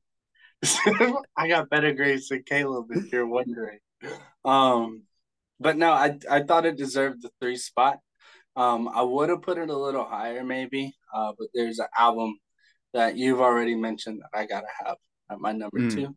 I 1.36 1.48
got 1.48 1.70
better 1.70 1.92
grades 1.92 2.28
than 2.28 2.42
Caleb, 2.42 2.86
if 2.90 3.12
you're 3.12 3.26
wondering. 3.26 3.78
Um, 4.44 5.02
but 5.60 5.76
no, 5.76 5.92
I 5.92 6.18
I 6.30 6.42
thought 6.42 6.66
it 6.66 6.76
deserved 6.76 7.22
the 7.22 7.30
three 7.40 7.56
spot. 7.56 7.98
Um, 8.56 8.88
I 8.88 9.02
would 9.02 9.28
have 9.30 9.42
put 9.42 9.58
it 9.58 9.68
a 9.70 9.76
little 9.76 10.04
higher, 10.04 10.44
maybe. 10.44 10.94
Uh, 11.12 11.32
but 11.38 11.48
there's 11.54 11.78
an 11.78 11.86
album 11.98 12.38
that 12.92 13.16
you've 13.16 13.40
already 13.40 13.74
mentioned 13.74 14.20
that 14.22 14.38
I 14.38 14.46
gotta 14.46 14.68
have 14.84 14.96
at 15.30 15.40
my 15.40 15.52
number 15.52 15.80
Mm, 15.80 15.90
two. 15.90 16.16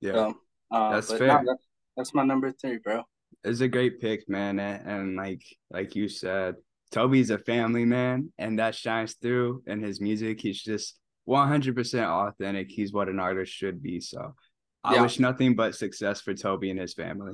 Yeah. 0.00 0.12
So, 0.12 0.34
uh, 0.70 0.92
That's 0.92 1.12
fair. 1.12 1.28
No, 1.28 1.42
that's, 1.46 1.64
that's 1.96 2.14
my 2.14 2.24
number 2.24 2.52
three, 2.52 2.78
bro. 2.78 3.02
it's 3.44 3.60
a 3.60 3.68
great 3.68 4.00
pick, 4.00 4.28
man. 4.28 4.58
And, 4.60 4.88
and 4.88 5.16
like 5.16 5.42
like 5.70 5.96
you 5.96 6.08
said, 6.08 6.56
Tobe's 6.92 7.30
a 7.30 7.38
family 7.38 7.84
man, 7.84 8.32
and 8.38 8.58
that 8.58 8.74
shines 8.74 9.14
through 9.14 9.62
in 9.66 9.82
his 9.82 10.00
music. 10.00 10.40
He's 10.40 10.62
just 10.62 10.98
100% 11.28 12.04
authentic. 12.04 12.70
He's 12.70 12.92
what 12.92 13.08
an 13.08 13.18
artist 13.18 13.52
should 13.52 13.82
be. 13.82 14.00
So 14.00 14.34
I 14.84 14.94
Yeah. 14.94 15.02
wish 15.02 15.18
nothing 15.18 15.56
but 15.56 15.74
success 15.74 16.20
for 16.20 16.34
Tobe 16.34 16.64
and 16.64 16.78
his 16.78 16.94
family. 16.94 17.32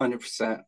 Hundred 0.00 0.20
percent. 0.20 0.62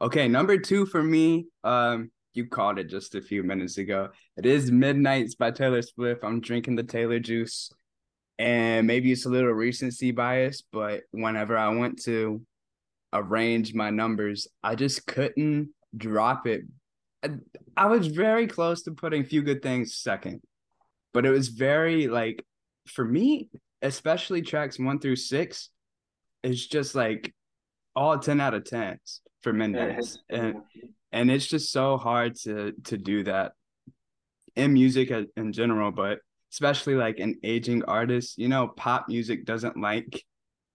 Okay, 0.00 0.26
number 0.26 0.58
two 0.58 0.86
for 0.86 1.02
me, 1.02 1.46
um, 1.62 2.10
you 2.34 2.46
called 2.46 2.78
it 2.78 2.88
just 2.88 3.14
a 3.14 3.20
few 3.20 3.42
minutes 3.42 3.78
ago. 3.78 4.08
It 4.36 4.46
is 4.46 4.70
Midnights 4.70 5.34
by 5.34 5.50
Taylor 5.50 5.82
Swift. 5.82 6.24
I'm 6.24 6.40
drinking 6.40 6.76
the 6.76 6.82
Taylor 6.82 7.18
juice. 7.18 7.70
And 8.38 8.86
maybe 8.86 9.12
it's 9.12 9.26
a 9.26 9.30
little 9.30 9.52
recency 9.52 10.10
bias, 10.10 10.62
but 10.72 11.02
whenever 11.12 11.56
I 11.56 11.68
went 11.68 12.02
to 12.04 12.40
arrange 13.12 13.74
my 13.74 13.90
numbers, 13.90 14.48
I 14.62 14.74
just 14.74 15.06
couldn't 15.06 15.70
drop 15.96 16.46
it. 16.46 16.62
I, 17.22 17.30
I 17.76 17.86
was 17.86 18.06
very 18.08 18.46
close 18.46 18.82
to 18.84 18.92
putting 18.92 19.22
a 19.22 19.24
Few 19.24 19.42
Good 19.42 19.62
Things 19.62 19.94
second, 19.96 20.40
but 21.12 21.26
it 21.26 21.30
was 21.30 21.48
very 21.48 22.08
like 22.08 22.44
for 22.88 23.04
me, 23.04 23.48
especially 23.82 24.42
tracks 24.42 24.78
one 24.78 24.98
through 24.98 25.16
six, 25.16 25.68
it's 26.42 26.66
just 26.66 26.94
like 26.94 27.32
all 27.94 28.18
10 28.18 28.40
out 28.40 28.54
of 28.54 28.64
10s 28.64 29.20
for 29.42 29.52
Midnights. 29.52 30.18
And 30.30 30.56
and 31.12 31.30
it's 31.30 31.46
just 31.46 31.70
so 31.70 31.96
hard 31.96 32.34
to 32.36 32.72
to 32.84 32.96
do 32.96 33.22
that 33.24 33.52
in 34.56 34.72
music 34.72 35.12
in 35.36 35.52
general 35.52 35.90
but 35.90 36.18
especially 36.52 36.94
like 36.94 37.18
an 37.18 37.36
aging 37.42 37.84
artist 37.84 38.38
you 38.38 38.48
know 38.48 38.68
pop 38.68 39.08
music 39.08 39.44
doesn't 39.44 39.76
like 39.76 40.24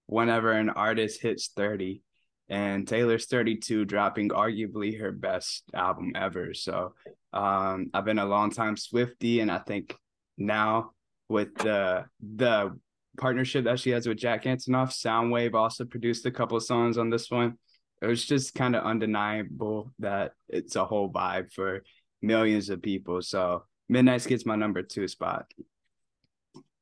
whenever 0.07 0.51
an 0.51 0.69
artist 0.69 1.21
hits 1.21 1.51
30 1.55 2.01
and 2.49 2.87
taylor's 2.87 3.25
32 3.25 3.85
dropping 3.85 4.29
arguably 4.29 4.99
her 4.99 5.11
best 5.11 5.63
album 5.73 6.13
ever. 6.15 6.53
So 6.53 6.93
um 7.33 7.89
i've 7.93 8.05
been 8.05 8.19
a 8.19 8.25
long 8.25 8.51
time 8.51 8.77
swifty 8.77 9.41
and 9.41 9.51
i 9.51 9.57
think 9.59 9.95
now 10.37 10.91
with 11.27 11.53
the 11.55 12.05
the 12.21 12.77
partnership 13.19 13.65
that 13.65 13.79
she 13.79 13.89
has 13.89 14.07
with 14.07 14.17
jack 14.17 14.43
antonoff 14.45 14.91
Sounwave 14.91 15.55
also 15.55 15.83
produced 15.83 16.25
a 16.25 16.31
couple 16.31 16.55
of 16.55 16.63
songs 16.63 16.97
on 16.97 17.09
this 17.09 17.29
one 17.29 17.57
it 18.01 18.07
was 18.07 18.25
just 18.25 18.53
kind 18.53 18.75
of 18.75 18.83
undeniable 18.83 19.91
that 19.99 20.33
it's 20.47 20.75
a 20.75 20.85
whole 20.85 21.11
vibe 21.11 21.51
for 21.51 21.83
millions 22.21 22.69
of 22.69 22.81
people. 22.81 23.21
So 23.21 23.63
Midnight's 23.89 24.27
gets 24.27 24.45
my 24.45 24.55
number 24.55 24.83
two 24.83 25.07
spot. 25.07 25.45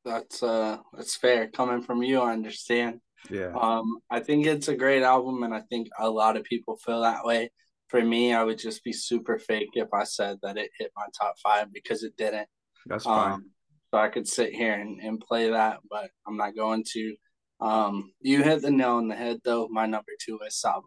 That's 0.03 0.43
uh 0.43 0.77
that's 0.93 1.15
fair. 1.15 1.47
Coming 1.47 1.81
from 1.81 2.03
you, 2.03 2.19
I 2.19 2.33
understand. 2.33 2.99
Yeah. 3.29 3.53
Um, 3.59 3.97
I 4.09 4.19
think 4.19 4.45
it's 4.45 4.67
a 4.67 4.75
great 4.75 5.01
album, 5.03 5.43
and 5.43 5.53
I 5.53 5.61
think 5.61 5.87
a 5.97 6.09
lot 6.09 6.37
of 6.37 6.43
people 6.43 6.77
feel 6.77 7.01
that 7.01 7.25
way. 7.25 7.51
For 7.87 8.03
me, 8.03 8.33
I 8.33 8.43
would 8.43 8.57
just 8.57 8.83
be 8.83 8.93
super 8.93 9.39
fake 9.39 9.69
if 9.73 9.87
I 9.93 10.03
said 10.03 10.37
that 10.43 10.57
it 10.57 10.71
hit 10.77 10.91
my 10.95 11.05
top 11.19 11.35
five 11.41 11.71
because 11.73 12.03
it 12.03 12.17
didn't. 12.17 12.47
That's 12.85 13.03
fine. 13.03 13.33
Um, 13.33 13.51
so 13.91 13.99
I 13.99 14.09
could 14.09 14.27
sit 14.27 14.53
here 14.53 14.73
and, 14.73 14.99
and 14.99 15.19
play 15.19 15.49
that, 15.49 15.79
but 15.89 16.09
I'm 16.27 16.37
not 16.37 16.55
going 16.55 16.83
to. 16.93 17.15
Um, 17.61 18.11
you 18.21 18.43
hit 18.43 18.61
the 18.61 18.71
nail 18.71 18.97
on 18.97 19.07
the 19.07 19.15
head, 19.15 19.39
though. 19.43 19.67
My 19.69 19.85
number 19.85 20.11
two 20.19 20.39
is 20.45 20.59
Saba. 20.59 20.85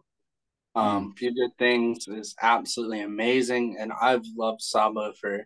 Um, 0.75 1.13
Few 1.17 1.33
Good 1.33 1.57
Things 1.57 2.07
is 2.07 2.35
absolutely 2.41 3.01
amazing, 3.01 3.77
and 3.79 3.91
I've 3.99 4.23
loved 4.37 4.61
Saba 4.61 5.13
for 5.19 5.45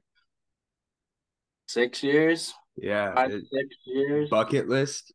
six 1.67 2.03
years, 2.03 2.53
yeah. 2.77 3.15
five, 3.15 3.31
it- 3.31 3.43
six 3.51 3.75
years. 3.85 4.29
bucket 4.29 4.67
list. 4.69 5.13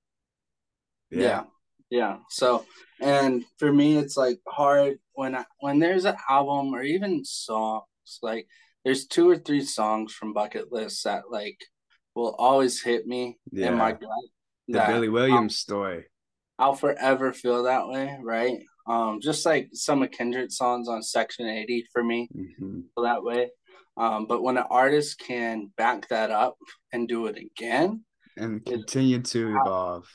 yeah 1.11 1.45
yeah 1.91 2.19
so 2.29 2.67
and 3.01 3.45
for 3.59 3.73
me 3.73 3.97
it's 3.97 4.15
like 4.17 4.39
hard 4.47 4.99
when 5.15 5.35
I, 5.35 5.45
when 5.61 5.79
there's 5.79 6.05
an 6.05 6.17
album 6.29 6.75
or 6.75 6.83
even 6.83 7.25
songs 7.25 7.85
like 8.23 8.47
there's 8.85 9.07
two 9.07 9.27
or 9.31 9.39
three 9.39 9.63
songs 9.63 10.13
from 10.13 10.35
bucket 10.35 10.71
list 10.71 11.05
that 11.05 11.31
like 11.31 11.59
will 12.15 12.35
always 12.39 12.83
hit 12.83 13.07
me 13.07 13.39
Yeah. 13.53 13.69
in 13.69 13.77
my 13.77 13.93
gut 13.93 14.11
The 14.69 14.85
Billy 14.87 15.09
Williams 15.09 15.57
story. 15.57 16.05
I'll 16.59 16.75
forever 16.75 17.33
feel 17.33 17.63
that 17.63 17.89
way 17.89 18.19
right 18.23 18.59
um 18.89 19.21
just 19.21 19.45
like 19.47 19.69
some 19.73 20.03
of 20.03 20.11
Kendrick's 20.11 20.57
songs 20.57 20.89
on 20.89 21.03
section 21.03 21.47
80 21.47 21.87
for 21.93 22.03
me 22.03 22.29
Mhm. 22.35 22.85
that 23.03 23.23
way 23.23 23.51
um 23.97 24.27
but 24.27 24.43
when 24.43 24.57
an 24.57 24.65
artist 24.71 25.19
can 25.19 25.71
back 25.77 26.09
that 26.09 26.31
up 26.31 26.57
and 26.93 27.07
do 27.09 27.27
it 27.27 27.37
again 27.37 28.05
and 28.37 28.65
continue 28.65 29.21
to 29.21 29.57
evolve. 29.57 30.07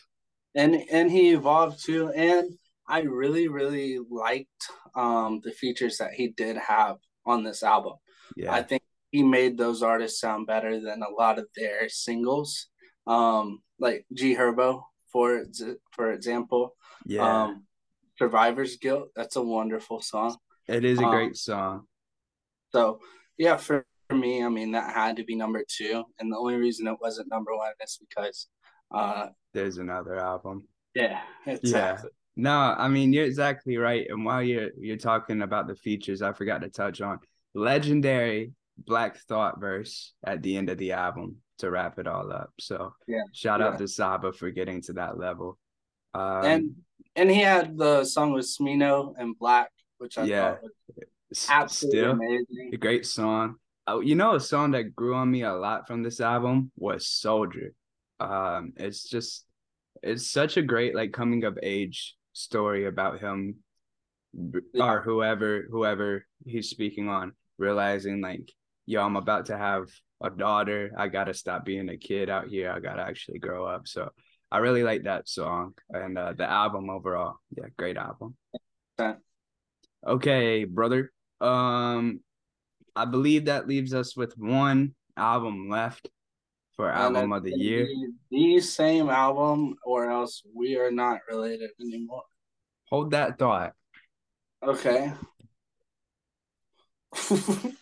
And 0.56 0.76
and 0.92 1.12
he 1.12 1.32
evolved 1.34 1.84
too. 1.84 2.10
And 2.10 2.58
I 2.88 3.02
really, 3.02 3.48
really 3.48 4.00
liked 4.10 4.64
um 4.96 5.42
the 5.44 5.52
features 5.52 5.98
that 5.98 6.14
he 6.14 6.30
did 6.30 6.58
have 6.58 6.98
on 7.26 7.44
this 7.44 7.64
album. 7.64 7.96
Yeah. 8.38 8.54
I 8.54 8.64
think 8.64 8.84
he 9.12 9.24
made 9.24 9.58
those 9.58 9.84
artists 9.84 10.20
sound 10.22 10.48
better 10.48 10.80
than 10.80 11.02
a 11.04 11.10
lot 11.10 11.38
of 11.38 11.48
their 11.56 11.90
singles. 11.90 12.68
Um, 13.06 13.62
like 13.80 14.06
G 14.14 14.36
Herbo, 14.36 14.84
for 15.12 15.46
for 15.92 16.12
example. 16.12 16.76
Yeah. 17.06 17.44
Um, 17.44 17.68
Survivor's 18.18 18.78
Guilt. 18.78 19.10
That's 19.16 19.36
a 19.36 19.42
wonderful 19.42 20.02
song. 20.02 20.38
It 20.68 20.86
is 20.86 21.00
a 21.00 21.04
great 21.04 21.30
um, 21.30 21.36
song. 21.36 21.88
So 22.72 23.00
yeah, 23.38 23.58
for, 23.58 23.86
for 24.10 24.16
me, 24.16 24.44
I 24.44 24.50
mean 24.50 24.72
that 24.72 24.94
had 24.94 25.18
to 25.18 25.24
be 25.24 25.36
number 25.36 25.64
two, 25.68 26.04
and 26.20 26.32
the 26.32 26.38
only 26.38 26.56
reason 26.56 26.88
it 26.88 26.98
wasn't 27.02 27.30
number 27.30 27.56
one 27.56 27.74
is 27.82 28.00
because 28.00 28.48
uh, 28.94 29.28
there's 29.54 29.78
another 29.78 30.18
album. 30.18 30.68
Yeah, 30.96 31.22
exactly. 31.46 32.10
Yeah. 32.10 32.14
No, 32.36 32.76
I 32.78 32.88
mean 32.88 33.14
you're 33.14 33.26
exactly 33.26 33.78
right. 33.78 34.08
And 34.10 34.26
while 34.26 34.42
you're 34.42 34.70
you're 34.80 34.98
talking 34.98 35.42
about 35.42 35.68
the 35.68 35.76
features, 35.76 36.22
I 36.22 36.34
forgot 36.34 36.62
to 36.62 36.70
touch 36.70 37.02
on 37.02 37.20
legendary 37.54 38.54
Black 38.78 39.18
Thought 39.18 39.60
verse 39.60 40.14
at 40.26 40.42
the 40.42 40.58
end 40.58 40.70
of 40.70 40.78
the 40.78 40.94
album 40.94 41.38
to 41.60 41.70
wrap 41.70 42.00
it 42.00 42.08
all 42.08 42.32
up. 42.32 42.52
So 42.60 42.94
yeah, 43.08 43.24
shout 43.34 43.60
yeah. 43.60 43.68
out 43.68 43.78
to 43.78 43.88
Saba 43.88 44.34
for 44.34 44.50
getting 44.50 44.82
to 44.84 44.94
that 44.94 45.18
level. 45.18 45.58
Um, 46.14 46.46
and 46.46 46.76
and 47.16 47.30
he 47.30 47.42
had 47.42 47.78
the 47.78 48.04
song 48.04 48.34
with 48.34 48.46
Smino 48.46 49.14
and 49.18 49.36
6LACK, 49.40 49.68
which 49.98 50.18
I 50.18 50.24
yeah, 50.24 50.52
thought 50.52 50.62
was 51.30 51.48
absolutely 51.50 52.00
Still, 52.00 52.12
amazing. 52.12 52.72
A 52.74 52.78
great 52.78 53.06
song. 53.06 53.56
Oh, 53.86 54.00
you 54.00 54.16
know, 54.16 54.36
a 54.36 54.40
song 54.40 54.72
that 54.72 54.96
grew 54.96 55.16
on 55.16 55.30
me 55.30 55.44
a 55.44 55.54
lot 55.54 55.88
from 55.88 56.04
this 56.04 56.22
album 56.22 56.72
was 56.78 57.08
Soldier. 57.08 57.74
Um, 58.20 58.74
it's 58.78 59.10
just 59.10 59.46
it's 60.02 60.30
such 60.30 60.58
a 60.58 60.62
great 60.62 60.96
like 60.96 61.14
coming 61.14 61.44
of 61.44 61.58
age 61.62 62.16
story 62.34 62.86
about 62.86 63.20
him 63.20 63.56
yeah. 64.74 64.84
or 64.84 65.02
whoever 65.02 65.66
whoever 65.70 66.26
he's 66.46 66.70
speaking 66.70 67.08
on 67.10 67.34
realizing 67.58 68.22
like 68.22 68.52
yo 68.86 69.02
i'm 69.02 69.16
about 69.16 69.46
to 69.46 69.58
have 69.58 69.88
a 70.22 70.30
daughter 70.30 70.92
i 70.98 71.08
gotta 71.08 71.34
stop 71.34 71.64
being 71.64 71.90
a 71.90 71.98
kid 71.98 72.30
out 72.30 72.48
here 72.48 72.72
i 72.72 72.80
gotta 72.80 73.02
actually 73.02 73.38
grow 73.38 73.66
up 73.66 73.88
so 73.88 74.10
i 74.54 74.60
really 74.60 74.84
like 74.84 75.04
that 75.04 75.28
song 75.28 75.74
and 75.90 76.18
uh, 76.18 76.32
the 76.34 76.50
album 76.50 76.90
overall. 76.90 77.36
Yeah 77.58 77.66
great 77.78 77.98
album. 77.98 78.36
Okay 80.06 80.64
brother. 80.66 81.12
Um 81.42 82.22
i 82.96 83.06
believe 83.06 83.46
that 83.46 83.68
leaves 83.68 83.94
us 83.94 84.16
with 84.16 84.38
one 84.38 84.94
album 85.18 85.68
left 85.70 86.08
for 86.76 86.90
album 86.92 87.34
of 87.34 87.44
the 87.44 87.52
year. 87.52 87.88
the 88.30 88.60
same 88.60 89.10
album 89.10 89.76
or 89.84 90.10
else 90.10 90.44
we 90.56 90.78
are 90.78 90.92
not 90.92 91.20
related 91.28 91.72
anymore. 91.82 92.24
Hold 92.90 93.12
that 93.12 93.40
thought. 93.40 93.74
Okay. 94.62 95.12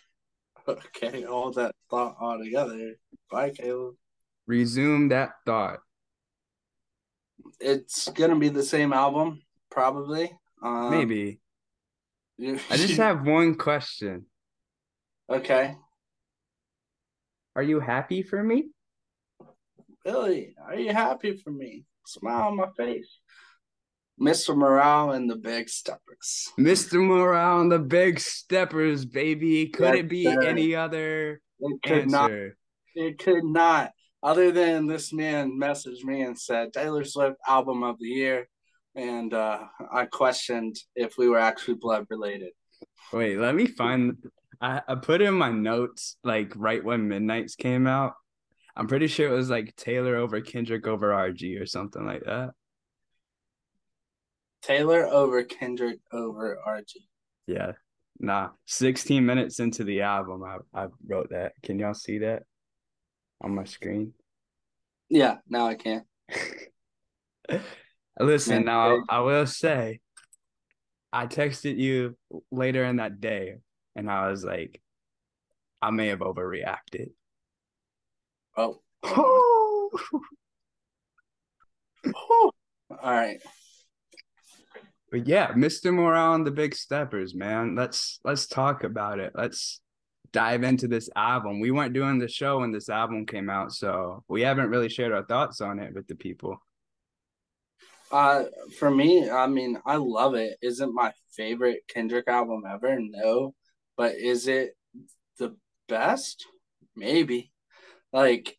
Okay, 0.68 1.24
hold 1.24 1.56
that 1.56 1.76
thought 1.90 2.16
all 2.22 2.38
together. 2.38 2.94
Bye, 3.30 3.50
Caleb. 3.50 3.96
Resume 4.46 5.10
that 5.10 5.32
thought. 5.46 5.80
It's 7.62 8.10
gonna 8.10 8.38
be 8.38 8.50
the 8.50 8.64
same 8.64 8.94
album, 8.94 9.42
probably. 9.70 10.32
Um, 10.64 10.92
Maybe. 10.92 11.40
I 12.40 12.78
just 12.78 12.98
have 12.98 13.26
one 13.26 13.56
question. 13.56 14.26
Okay. 15.30 15.76
Are 17.56 17.64
you 17.64 17.80
happy 17.80 18.24
for 18.24 18.42
me? 18.42 18.70
Billy, 20.04 20.56
are 20.66 20.76
you 20.76 20.92
happy 20.92 21.38
for 21.38 21.52
me? 21.52 21.86
Smile 22.06 22.48
on 22.48 22.58
my 22.58 22.68
face. 22.76 23.20
Mr. 24.20 24.56
Morale 24.56 25.12
and 25.12 25.30
the 25.30 25.36
Big 25.36 25.68
Steppers. 25.70 26.50
Mr. 26.60 27.04
Morale 27.04 27.62
and 27.62 27.72
the 27.72 27.80
Big 27.80 28.20
Steppers, 28.20 29.06
baby. 29.06 29.68
Could 29.68 29.96
yes, 29.96 29.96
it 29.98 30.10
be 30.10 30.24
sir. 30.26 30.42
any 30.44 30.76
other 30.76 31.42
it 31.60 31.82
could 31.84 32.04
answer? 32.04 32.56
Not. 32.96 33.06
It 33.06 33.20
could 33.20 33.44
not. 33.44 33.92
Other 34.24 34.52
than 34.52 34.86
this 34.86 35.12
man 35.12 35.60
messaged 35.60 36.04
me 36.04 36.22
and 36.22 36.38
said 36.38 36.74
Taylor 36.74 37.04
Swift 37.04 37.38
album 37.48 37.82
of 37.84 37.98
the 38.00 38.08
year, 38.08 38.48
and 38.96 39.34
uh, 39.34 39.64
I 39.92 40.06
questioned 40.06 40.76
if 40.96 41.18
we 41.18 41.28
were 41.28 41.40
actually 41.40 41.76
blood 41.76 42.06
related. 42.10 42.52
Wait, 43.12 43.38
let 43.38 43.56
me 43.56 43.66
find. 43.66 44.18
I, 44.62 44.82
I 44.88 44.96
put 44.96 45.22
in 45.22 45.34
my 45.34 45.52
notes 45.52 46.18
like 46.24 46.54
right 46.56 46.84
when 46.84 47.08
Midnights 47.08 47.56
came 47.56 47.88
out. 47.88 48.14
I'm 48.76 48.88
pretty 48.88 49.08
sure 49.08 49.28
it 49.28 49.36
was 49.36 49.50
like 49.50 49.76
Taylor 49.76 50.16
over 50.16 50.40
Kendrick 50.40 50.86
over 50.86 51.10
RG 51.10 51.60
or 51.60 51.66
something 51.66 52.06
like 52.06 52.24
that. 52.26 52.52
Taylor 54.62 55.08
over 55.08 55.44
Kendrick 55.44 56.00
over 56.14 56.60
RG. 56.68 56.94
Yeah. 57.48 57.72
Nah. 58.20 58.50
16 58.68 59.26
minutes 59.26 59.60
into 59.60 59.84
the 59.84 60.02
album, 60.02 60.44
I, 60.44 60.58
I 60.80 60.88
wrote 61.08 61.32
that. 61.32 61.54
Can 61.64 61.80
y'all 61.80 61.96
see 61.96 62.20
that 62.20 62.44
on 63.42 63.56
my 63.56 63.64
screen? 63.64 64.14
Yeah, 65.10 65.38
now 65.50 65.68
I 65.68 65.76
can. 65.76 66.04
Listen, 68.20 68.66
now 68.66 68.98
I, 69.10 69.18
I 69.18 69.20
will 69.22 69.46
say, 69.46 70.00
I 71.12 71.28
texted 71.28 71.78
you 71.78 72.18
later 72.52 72.86
in 72.86 72.98
that 72.98 73.20
day, 73.20 73.56
and 73.96 74.10
I 74.10 74.30
was 74.30 74.46
like, 74.46 74.82
I 75.82 75.92
may 75.92 76.08
have 76.08 76.20
overreacted. 76.20 77.12
Oh. 78.56 78.82
oh. 79.04 79.90
All 82.06 82.52
right. 83.04 83.40
But 85.12 85.28
yeah, 85.28 85.52
Mr. 85.52 85.94
Morale 85.94 86.36
and 86.36 86.48
the 86.48 86.52
Big 86.52 86.74
Steppers, 86.74 87.36
man. 87.36 87.76
Let's 87.76 88.20
let's 88.24 88.48
talk 88.48 88.86
about 88.86 89.20
it. 89.20 89.34
Let's 89.36 89.81
dive 90.34 90.64
into 90.64 90.88
this 90.88 91.10
album. 91.16 91.60
We 91.60 91.72
weren't 91.72 91.94
doing 91.94 92.20
the 92.20 92.28
show 92.28 92.60
when 92.60 92.72
this 92.72 92.90
album 92.90 93.26
came 93.26 93.50
out, 93.50 93.74
so 93.74 94.24
we 94.28 94.42
haven't 94.42 94.70
really 94.70 94.90
shared 94.90 95.12
our 95.12 95.26
thoughts 95.26 95.62
on 95.62 95.80
it 95.80 95.94
with 95.94 96.08
the 96.08 96.16
people. 96.16 96.62
Uh, 98.12 98.44
for 98.78 98.92
me, 98.92 99.30
I 99.30 99.48
mean, 99.48 99.80
I 99.86 99.96
love 99.96 100.36
it. 100.36 100.58
Isn't 100.62 100.94
my 100.94 101.14
favorite 101.32 101.84
Kendrick 101.88 102.28
album 102.28 102.64
ever? 102.70 103.00
No, 103.00 103.54
but 103.96 104.16
is 104.16 104.48
it 104.48 104.76
the 105.40 105.56
best? 105.88 106.46
Maybe. 106.96 107.52
Like 108.12 108.58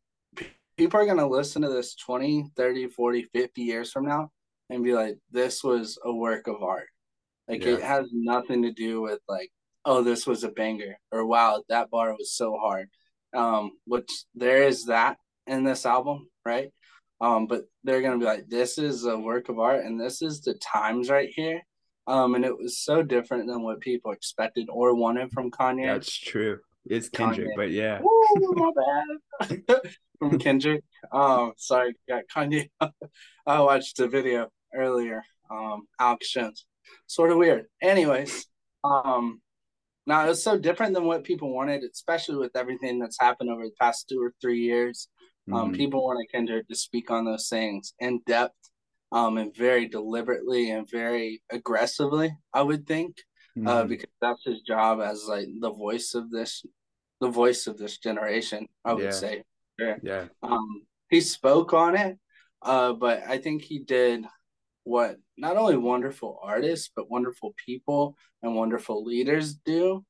people 0.77 1.01
are 1.01 1.05
going 1.05 1.19
to 1.19 1.27
listen 1.27 1.63
to 1.63 1.69
this 1.69 1.95
20, 1.97 2.51
30, 2.57 2.89
40, 2.89 3.27
50 3.33 3.63
years 3.63 3.93
from 3.93 4.07
now 4.07 4.31
and 4.71 4.83
be 4.83 4.95
like, 4.95 5.19
this 5.31 5.63
was 5.63 5.99
a 6.03 6.13
work 6.13 6.47
of 6.47 6.63
art. 6.63 6.89
Like 7.47 7.65
yeah. 7.65 7.75
it 7.75 7.83
has 7.83 8.09
nothing 8.13 8.63
to 8.63 8.73
do 8.73 9.03
with 9.03 9.21
like, 9.29 9.51
oh, 9.85 10.03
this 10.03 10.27
was 10.27 10.45
a 10.45 10.49
banger 10.49 10.99
or 11.11 11.27
wow, 11.27 11.62
that 11.68 11.90
bar 11.90 12.12
was 12.12 12.33
so 12.33 12.57
hard. 12.61 12.88
Um, 13.35 13.73
which 13.87 14.11
there 14.35 14.64
is 14.64 14.87
that 14.87 15.16
in 15.47 15.64
this 15.64 15.87
album, 15.87 16.29
right? 16.45 16.71
Um, 17.21 17.47
but 17.47 17.64
they're 17.85 18.03
gonna 18.03 18.18
be 18.18 18.25
like, 18.25 18.49
this 18.49 18.79
is 18.79 19.05
a 19.05 19.16
work 19.16 19.49
of 19.49 19.59
art 19.59 19.85
and 19.85 20.01
this 20.01 20.23
is 20.23 20.42
the 20.42 20.55
times 20.55 21.09
right 21.09 21.31
here. 21.35 21.62
Um, 22.07 22.35
and 22.35 22.45
it 22.45 22.57
was 22.57 22.79
so 22.79 23.03
different 23.03 23.47
than 23.47 23.62
what 23.62 23.81
people 23.81 24.12
expected 24.12 24.68
or 24.71 24.95
wanted 24.95 25.33
from 25.33 25.51
Kanye. 25.51 25.87
That's 25.87 26.14
true. 26.14 26.59
It's 26.85 27.09
Kendrick, 27.09 27.51
Kanye. 27.51 27.57
but 27.57 27.71
yeah. 27.71 28.01
Ooh, 28.03 28.55
my 28.57 28.71
bad. 29.38 29.81
from 30.18 30.38
Kendrick. 30.38 30.85
Um, 31.12 31.53
sorry, 31.57 31.95
got 32.09 32.25
Kanye. 32.35 32.71
I 33.47 33.61
watched 33.61 33.97
the 33.97 34.09
video 34.09 34.49
earlier. 34.75 35.25
Um, 35.51 35.87
Alex 35.99 36.33
Jones, 36.33 36.64
sort 37.07 37.31
of 37.31 37.38
weird. 37.38 37.66
Anyways, 37.81 38.47
um, 38.85 39.40
now 40.07 40.29
it's 40.29 40.43
so 40.43 40.59
different 40.59 40.95
than 40.95 41.05
what 41.05 41.25
people 41.25 41.55
wanted, 41.55 41.83
especially 41.85 42.37
with 42.37 42.57
everything 42.57 42.99
that's 42.99 43.21
happened 43.21 43.51
over 43.51 43.65
the 43.65 43.75
past 43.81 44.09
two 44.09 44.21
or 44.23 44.35
three 44.41 44.61
years. 44.61 45.09
Um, 45.53 45.69
mm-hmm. 45.69 45.75
people 45.75 46.05
wanted 46.05 46.31
Kendrick 46.31 46.69
to 46.69 46.75
speak 46.75 47.11
on 47.11 47.25
those 47.25 47.49
things 47.49 47.95
in 47.99 48.21
depth, 48.27 48.55
um, 49.11 49.38
and 49.38 49.55
very 49.55 49.88
deliberately 49.88 50.71
and 50.71 50.88
very 50.88 51.43
aggressively. 51.51 52.37
I 52.55 52.62
would 52.62 52.87
think, 52.87 53.17
uh, 53.57 53.59
mm-hmm. 53.59 53.69
uh, 53.69 53.85
because 53.85 54.11
that's 54.21 54.45
his 54.45 54.61
job 54.61 55.01
as 55.01 55.25
like 55.29 55.49
the 55.61 55.73
voice 55.73 56.15
of 56.15 56.31
this, 56.31 56.65
the 57.21 57.29
voice 57.29 57.67
of 57.67 57.77
this 57.77 57.99
generation. 57.99 58.69
I 58.85 58.95
would 58.95 59.05
yeah. 59.05 59.11
say. 59.11 59.43
Yeah. 59.79 59.97
yeah. 60.03 60.25
Um, 60.43 60.83
he 61.11 61.21
spoke 61.21 61.73
on 61.73 61.97
it, 61.97 62.19
uh, 62.62 62.93
but 62.93 63.23
I 63.27 63.38
think 63.38 63.62
he 63.62 63.81
did 63.81 64.25
what 64.85 65.16
not 65.37 65.57
only 65.57 65.77
wonderful 65.77 66.38
artists 66.42 66.90
but 66.95 67.11
wonderful 67.11 67.55
people 67.64 68.16
and 68.42 68.55
wonderful 68.55 69.05
leaders 69.05 69.55
do, 69.55 70.05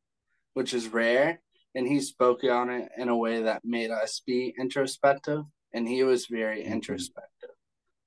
which 0.54 0.74
is 0.74 0.88
rare. 0.88 1.40
And 1.74 1.86
he 1.86 2.00
spoke 2.00 2.44
on 2.44 2.68
it 2.68 2.90
in 2.98 3.08
a 3.08 3.16
way 3.16 3.42
that 3.42 3.64
made 3.64 3.90
us 3.90 4.20
be 4.26 4.54
introspective, 4.58 5.44
and 5.72 5.88
he 5.88 6.04
was 6.04 6.26
very 6.26 6.62
mm-hmm. 6.62 6.72
introspective. 6.74 7.50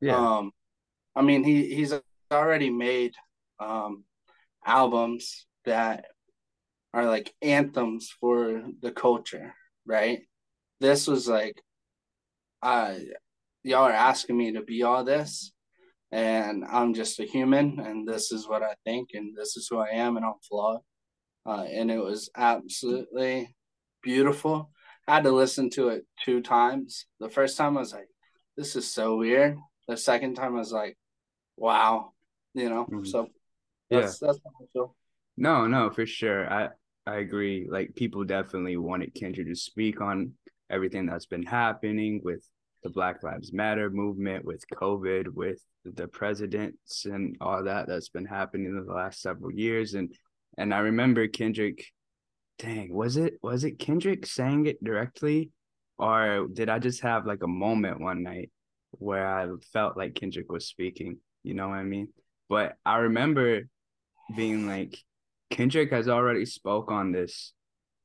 Yeah. 0.02 0.18
Um, 0.18 0.52
I 1.16 1.22
mean, 1.24 1.44
he 1.44 1.74
he's 1.74 1.94
already 2.32 2.70
made 2.70 3.16
um 3.60 4.04
albums 4.64 5.48
that 5.66 6.06
are 6.94 7.06
like 7.06 7.34
anthems 7.42 8.14
for 8.20 8.64
the 8.82 8.92
culture, 8.92 9.54
right? 9.86 10.22
This 10.80 11.08
was 11.08 11.28
like, 11.28 11.62
uh, 12.62 12.96
y'all 13.64 13.84
are 13.84 13.92
asking 13.92 14.38
me 14.38 14.54
to 14.54 14.62
be 14.62 14.84
all 14.84 15.04
this, 15.04 15.52
and 16.12 16.64
I'm 16.66 16.94
just 16.94 17.20
a 17.20 17.24
human, 17.24 17.80
and 17.80 18.08
this 18.08 18.32
is 18.32 18.48
what 18.48 18.64
I 18.64 18.76
think, 18.86 19.10
and 19.14 19.36
this 19.36 19.58
is 19.58 19.68
who 19.70 19.78
I 19.78 19.90
am, 19.90 20.18
and 20.18 20.26
I'm 20.26 20.34
flawed. 20.48 20.82
Uh, 21.46 21.66
and 21.72 21.92
it 21.92 22.00
was 22.00 22.30
absolutely 22.36 23.56
beautiful. 24.02 24.72
I 25.08 25.16
had 25.16 25.24
to 25.26 25.32
listen 25.32 25.70
to 25.72 25.90
it 25.90 26.06
two 26.24 26.42
times. 26.42 27.06
The 27.20 27.30
first 27.30 27.58
time 27.58 27.78
I 27.78 27.82
was 27.82 27.94
like, 27.94 28.10
"This 28.58 28.76
is 28.76 28.92
so 28.92 29.18
weird." 29.18 29.58
The 29.88 29.98
second 29.98 30.36
time 30.36 30.56
I 30.56 30.60
was 30.60 30.72
like, 30.72 30.98
"Wow," 31.58 32.14
you 32.54 32.70
know. 32.70 32.86
Mm-hmm. 32.86 33.06
So 33.06 33.28
that's 33.90 34.22
yeah. 34.22 34.28
that's 34.28 34.40
how 34.44 34.52
I 34.64 34.66
feel. 34.74 34.96
No, 35.38 35.68
no, 35.68 35.92
for 35.92 36.06
sure. 36.06 36.52
I 36.52 36.70
I 37.06 37.18
agree. 37.18 37.68
Like 37.70 37.96
people 37.96 38.24
definitely 38.24 38.78
wanted 38.78 39.14
Kendrick 39.14 39.48
to 39.48 39.56
speak 39.56 40.02
on 40.02 40.34
everything 40.70 41.06
that's 41.06 41.28
been 41.28 41.46
happening 41.46 42.22
with 42.24 42.44
the 42.86 42.92
Black 42.92 43.24
Lives 43.24 43.52
Matter 43.52 43.90
movement, 43.90 44.46
with 44.46 44.64
COVID, 44.72 45.30
with 45.30 45.60
the 45.84 46.08
presidents 46.08 47.06
and 47.06 47.36
all 47.42 47.64
that 47.64 47.88
that's 47.88 48.10
been 48.10 48.26
happening 48.26 48.68
in 48.68 48.86
the 48.86 48.94
last 48.94 49.22
several 49.22 49.52
years. 49.52 49.96
And 49.96 50.14
and 50.60 50.72
I 50.72 50.78
remember 50.78 51.28
Kendrick, 51.28 51.84
dang, 52.60 52.94
was 52.94 53.18
it 53.18 53.40
was 53.42 53.64
it 53.64 53.80
Kendrick 53.80 54.28
saying 54.28 54.68
it 54.68 54.84
directly? 54.84 55.50
Or 55.98 56.48
did 56.54 56.70
I 56.70 56.78
just 56.78 57.02
have 57.02 57.26
like 57.26 57.42
a 57.42 57.48
moment 57.48 58.02
one 58.02 58.22
night 58.22 58.52
where 58.92 59.28
I 59.28 59.48
felt 59.74 59.98
like 59.98 60.14
Kendrick 60.14 60.52
was 60.52 60.68
speaking? 60.68 61.18
You 61.44 61.56
know 61.56 61.70
what 61.70 61.80
I 61.80 61.84
mean? 61.84 62.10
But 62.50 62.76
I 62.86 62.98
remember 62.98 63.62
being 64.36 64.68
like, 64.68 64.96
Kendrick 65.50 65.92
has 65.92 66.08
already 66.08 66.46
spoke 66.46 66.92
on 66.92 67.12
this 67.12 67.52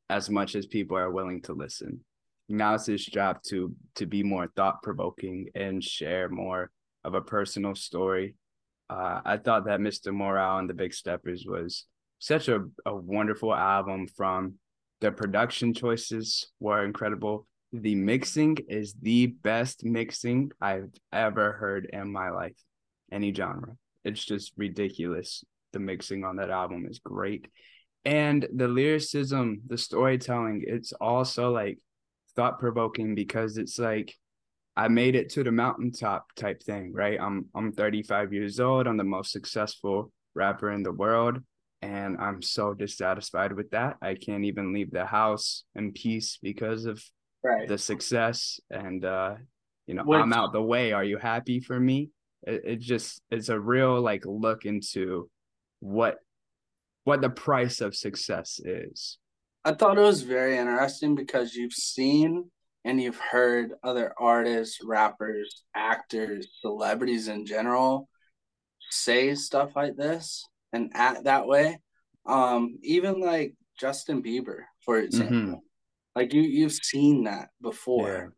as 0.09 0.31
much 0.31 0.55
as 0.55 0.65
people 0.67 0.97
are 0.97 1.11
willing 1.11 1.43
to 1.43 1.53
listen. 1.53 2.03
Now 2.51 2.75
it's 2.75 2.87
his 2.87 3.07
job 3.07 3.43
to 3.45 3.75
to 3.95 4.07
be 4.07 4.23
more 4.23 4.49
thought 4.57 4.83
provoking 4.83 5.49
and 5.55 5.83
share 5.83 6.29
more 6.29 6.71
of 7.05 7.15
a 7.15 7.21
personal 7.21 7.75
story. 7.75 8.35
Uh, 8.89 9.21
I 9.25 9.37
thought 9.37 9.67
that 9.67 9.79
Mr. 9.79 10.13
Morale 10.13 10.59
and 10.59 10.69
the 10.69 10.75
Big 10.75 10.93
Steppers 10.93 11.45
was 11.47 11.87
such 12.19 12.49
a, 12.49 12.65
a 12.85 12.95
wonderful 12.95 13.55
album 13.55 14.09
from 14.17 14.55
the 15.01 15.13
production 15.13 15.73
choices 15.73 16.51
were 16.59 16.85
incredible. 16.85 17.47
The 17.73 17.95
mixing 17.95 18.59
is 18.69 18.95
the 19.01 19.29
best 19.29 19.85
mixing 19.85 20.51
I've 20.61 20.93
ever 21.13 21.53
heard 21.53 21.89
in 21.93 22.13
my 22.13 22.31
life, 22.31 22.57
any 23.13 23.33
genre. 23.33 23.77
It's 24.05 24.25
just 24.25 24.53
ridiculous 24.57 25.45
the 25.73 25.79
mixing 25.79 26.25
on 26.25 26.37
that 26.37 26.51
album 26.51 26.87
is 26.91 26.99
great. 26.99 27.47
And 28.05 28.47
the 28.53 28.67
lyricism, 28.67 29.61
the 29.69 29.79
storytelling, 29.79 30.65
it's 30.67 30.93
also 30.93 31.53
like 31.53 31.79
thought 32.37 32.59
provoking 32.59 33.15
because 33.15 33.57
it's 33.57 33.79
like 33.79 34.15
I 34.77 34.89
made 34.89 35.15
it 35.15 35.31
to 35.31 35.45
the 35.45 35.53
mountaintop 35.53 36.33
type 36.37 36.63
thing, 36.63 36.93
right? 36.93 37.21
I'm 37.21 37.47
I'm 37.55 37.73
35 37.73 38.33
years 38.33 38.61
old. 38.61 38.87
I'm 38.87 38.97
the 38.97 39.05
most 39.05 39.33
successful 39.33 40.13
rapper 40.35 40.71
in 40.71 40.83
the 40.83 40.93
world, 40.93 41.39
and 41.83 42.17
I'm 42.19 42.41
so 42.43 42.75
dissatisfied 42.75 43.53
with 43.53 43.71
that. 43.71 43.97
I 44.01 44.15
can't 44.15 44.45
even 44.45 44.73
leave 44.73 44.91
the 44.91 45.07
house 45.07 45.65
in 45.75 45.93
peace 45.93 46.39
because 46.43 46.87
of 46.87 47.03
right. 47.43 47.69
the 47.69 47.79
success. 47.79 48.61
And 48.71 49.05
uh, 49.05 49.35
you 49.87 49.95
know, 49.95 50.13
I'm 50.13 50.33
out 50.33 50.53
the 50.53 50.63
way. 50.63 50.93
Are 50.93 51.05
you 51.05 51.19
happy 51.19 51.61
for 51.61 51.79
me? 51.79 52.11
It, 52.47 52.63
it 52.65 52.81
just 52.81 53.21
it's 53.31 53.49
a 53.49 53.59
real 53.61 54.01
like 54.01 54.25
look 54.25 54.65
into 54.65 55.29
what 55.81 56.19
what 57.05 57.21
the 57.21 57.31
price 57.31 57.81
of 57.81 57.97
success 57.97 58.61
is. 58.65 59.19
I 59.65 59.73
thought 59.73 59.99
it 59.99 60.03
was 60.03 60.23
very 60.23 60.57
interesting 60.57 61.15
because 61.15 61.55
you've 61.55 61.73
seen 61.73 62.51
and 62.85 63.01
you've 63.01 63.19
heard 63.19 63.73
other 63.83 64.15
artists, 64.19 64.79
rappers, 64.83 65.65
actors, 65.75 66.49
celebrities 66.63 67.29
in 67.29 67.45
general 67.45 68.09
say 68.91 69.35
stuff 69.35 69.77
like 69.77 69.97
this 69.97 70.47
and 70.73 70.91
act 70.95 71.25
that 71.25 71.47
way. 71.47 71.79
Um, 72.27 72.79
even 72.83 73.21
like 73.21 73.55
Justin 73.79 74.23
Bieber, 74.23 74.61
for 74.85 74.99
example. 74.99 75.37
Mm-hmm. 75.37 75.55
Like 76.15 76.35
you 76.35 76.43
you've 76.43 76.73
seen 76.73 77.25
that 77.25 77.49
before. 77.63 78.35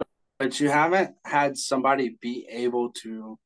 Yeah. 0.00 0.06
But 0.38 0.60
you 0.60 0.70
haven't 0.70 1.16
had 1.24 1.56
somebody 1.58 2.16
be 2.20 2.46
able 2.50 2.92
to 3.02 3.38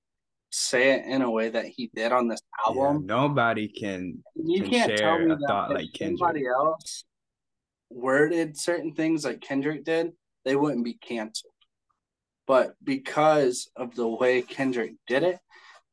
say 0.54 0.92
it 0.92 1.06
in 1.06 1.22
a 1.22 1.30
way 1.30 1.50
that 1.50 1.66
he 1.66 1.90
did 1.94 2.12
on 2.12 2.28
this 2.28 2.40
album. 2.66 3.02
Yeah, 3.02 3.16
nobody 3.16 3.68
can. 3.68 4.22
You 4.36 4.62
can 4.62 4.70
can't 4.70 4.96
tell 4.96 5.18
me 5.18 5.34
that 5.34 5.66
like 5.70 5.88
somebody 5.96 6.46
else 6.46 7.04
worded 7.90 8.56
certain 8.56 8.94
things 8.94 9.24
like 9.24 9.40
Kendrick 9.40 9.84
did, 9.84 10.12
they 10.44 10.56
wouldn't 10.56 10.84
be 10.84 10.94
canceled. 10.94 11.52
But 12.46 12.74
because 12.82 13.70
of 13.76 13.94
the 13.94 14.06
way 14.06 14.42
Kendrick 14.42 14.94
did 15.06 15.22
it, 15.22 15.38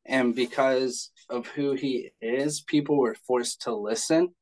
and 0.04 0.34
because 0.34 1.10
of 1.28 1.46
who 1.46 1.72
he 1.72 2.10
is, 2.20 2.60
people 2.60 2.98
were 2.98 3.16
forced 3.26 3.62
to 3.62 3.74
listen. 3.74 4.34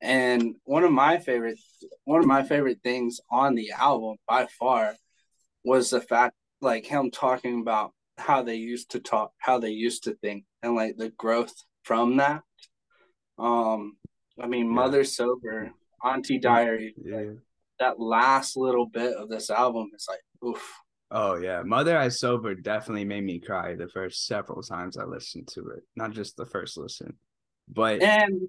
And 0.00 0.56
one 0.64 0.84
of 0.84 0.92
my 0.92 1.18
favorite, 1.18 1.58
one 2.04 2.20
of 2.20 2.26
my 2.26 2.42
favorite 2.42 2.80
things 2.82 3.20
on 3.30 3.54
the 3.54 3.70
album 3.72 4.16
by 4.26 4.46
far 4.58 4.94
was 5.64 5.90
the 5.90 6.00
fact, 6.00 6.34
like 6.60 6.86
him 6.86 7.10
talking 7.10 7.60
about 7.60 7.92
how 8.18 8.42
they 8.42 8.56
used 8.56 8.90
to 8.92 9.00
talk, 9.00 9.32
how 9.38 9.58
they 9.58 9.70
used 9.70 10.04
to 10.04 10.14
think, 10.14 10.44
and 10.62 10.74
like 10.74 10.96
the 10.96 11.10
growth 11.10 11.54
from 11.82 12.16
that. 12.18 12.42
Um, 13.38 13.96
I 14.40 14.46
mean, 14.46 14.66
yeah. 14.66 14.72
Mother 14.72 15.04
Sober, 15.04 15.72
Auntie 16.02 16.38
Diary, 16.38 16.94
yeah. 17.04 17.16
like, 17.16 17.38
that 17.80 18.00
last 18.00 18.56
little 18.56 18.86
bit 18.86 19.14
of 19.16 19.28
this 19.28 19.50
album 19.50 19.90
is 19.94 20.06
like, 20.08 20.20
oof. 20.44 20.72
Oh 21.10 21.36
yeah, 21.36 21.62
Mother 21.62 21.96
I 21.96 22.08
Sober 22.08 22.54
definitely 22.54 23.04
made 23.04 23.24
me 23.24 23.38
cry 23.38 23.74
the 23.74 23.88
first 23.88 24.26
several 24.26 24.62
times 24.62 24.96
I 24.96 25.04
listened 25.04 25.48
to 25.48 25.68
it. 25.70 25.82
Not 25.96 26.12
just 26.12 26.36
the 26.36 26.46
first 26.46 26.76
listen, 26.76 27.18
but 27.68 28.02
and 28.02 28.48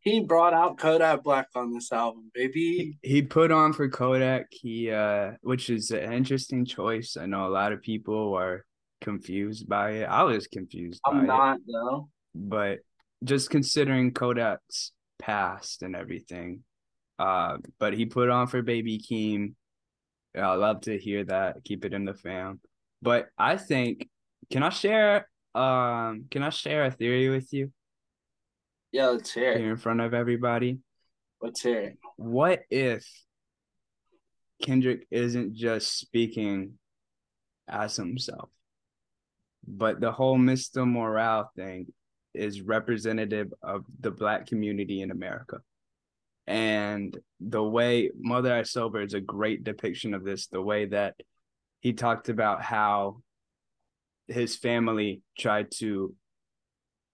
he 0.00 0.20
brought 0.20 0.54
out 0.54 0.78
Kodak 0.78 1.22
Black 1.22 1.48
on 1.54 1.72
this 1.72 1.90
album, 1.92 2.30
baby. 2.34 2.96
He, 3.02 3.08
he 3.08 3.22
put 3.22 3.50
on 3.50 3.72
for 3.72 3.88
Kodak. 3.88 4.46
He 4.50 4.90
uh, 4.90 5.32
which 5.42 5.70
is 5.70 5.90
an 5.90 6.12
interesting 6.12 6.64
choice. 6.64 7.16
I 7.16 7.26
know 7.26 7.46
a 7.46 7.48
lot 7.48 7.72
of 7.72 7.82
people 7.82 8.34
are 8.34 8.64
confused 9.00 9.68
by 9.68 9.90
it. 9.90 10.04
I 10.04 10.22
was 10.24 10.46
confused. 10.46 11.00
I'm 11.04 11.26
not 11.26 11.58
it. 11.58 11.62
though. 11.66 12.08
But 12.34 12.78
just 13.24 13.50
considering 13.50 14.12
Kodak's 14.12 14.92
past 15.18 15.82
and 15.82 15.96
everything, 15.96 16.62
uh, 17.18 17.58
but 17.78 17.94
he 17.94 18.06
put 18.06 18.28
on 18.28 18.46
for 18.46 18.62
Baby 18.62 18.98
Keem. 18.98 19.54
I 20.36 20.54
love 20.54 20.82
to 20.82 20.98
hear 20.98 21.24
that. 21.24 21.64
Keep 21.64 21.84
it 21.86 21.94
in 21.94 22.04
the 22.04 22.14
fam. 22.14 22.60
But 23.00 23.28
I 23.38 23.56
think, 23.56 24.08
can 24.50 24.62
I 24.62 24.68
share? 24.68 25.28
Um, 25.54 26.26
can 26.30 26.42
I 26.42 26.50
share 26.50 26.84
a 26.84 26.90
theory 26.90 27.30
with 27.30 27.52
you? 27.52 27.72
Yeah, 28.92 29.08
let's 29.08 29.32
hear 29.32 29.52
it. 29.52 29.60
Here 29.60 29.70
in 29.70 29.76
front 29.76 30.00
of 30.00 30.12
everybody. 30.12 30.78
Let's 31.40 31.62
hear 31.62 31.80
it. 31.80 31.98
What 32.16 32.62
if 32.70 33.06
Kendrick 34.62 35.06
isn't 35.10 35.54
just 35.54 35.98
speaking 35.98 36.78
as 37.68 37.96
himself? 37.96 38.50
But 39.66 40.00
the 40.00 40.12
whole 40.12 40.38
Mr. 40.38 40.86
Morale 40.88 41.50
thing 41.56 41.86
is 42.34 42.60
representative 42.60 43.52
of 43.62 43.84
the 44.00 44.10
black 44.10 44.46
community 44.46 45.02
in 45.02 45.10
America. 45.10 45.58
And 46.46 47.16
the 47.40 47.62
way 47.62 48.10
Mother 48.16 48.54
I 48.54 48.62
Sober 48.62 49.00
is 49.00 49.14
a 49.14 49.20
great 49.20 49.64
depiction 49.64 50.14
of 50.14 50.24
this, 50.24 50.46
the 50.46 50.62
way 50.62 50.86
that 50.86 51.14
he 51.80 51.92
talked 51.92 52.28
about 52.28 52.62
how 52.62 53.22
his 54.28 54.56
family 54.56 55.22
tried 55.38 55.70
to 55.78 56.14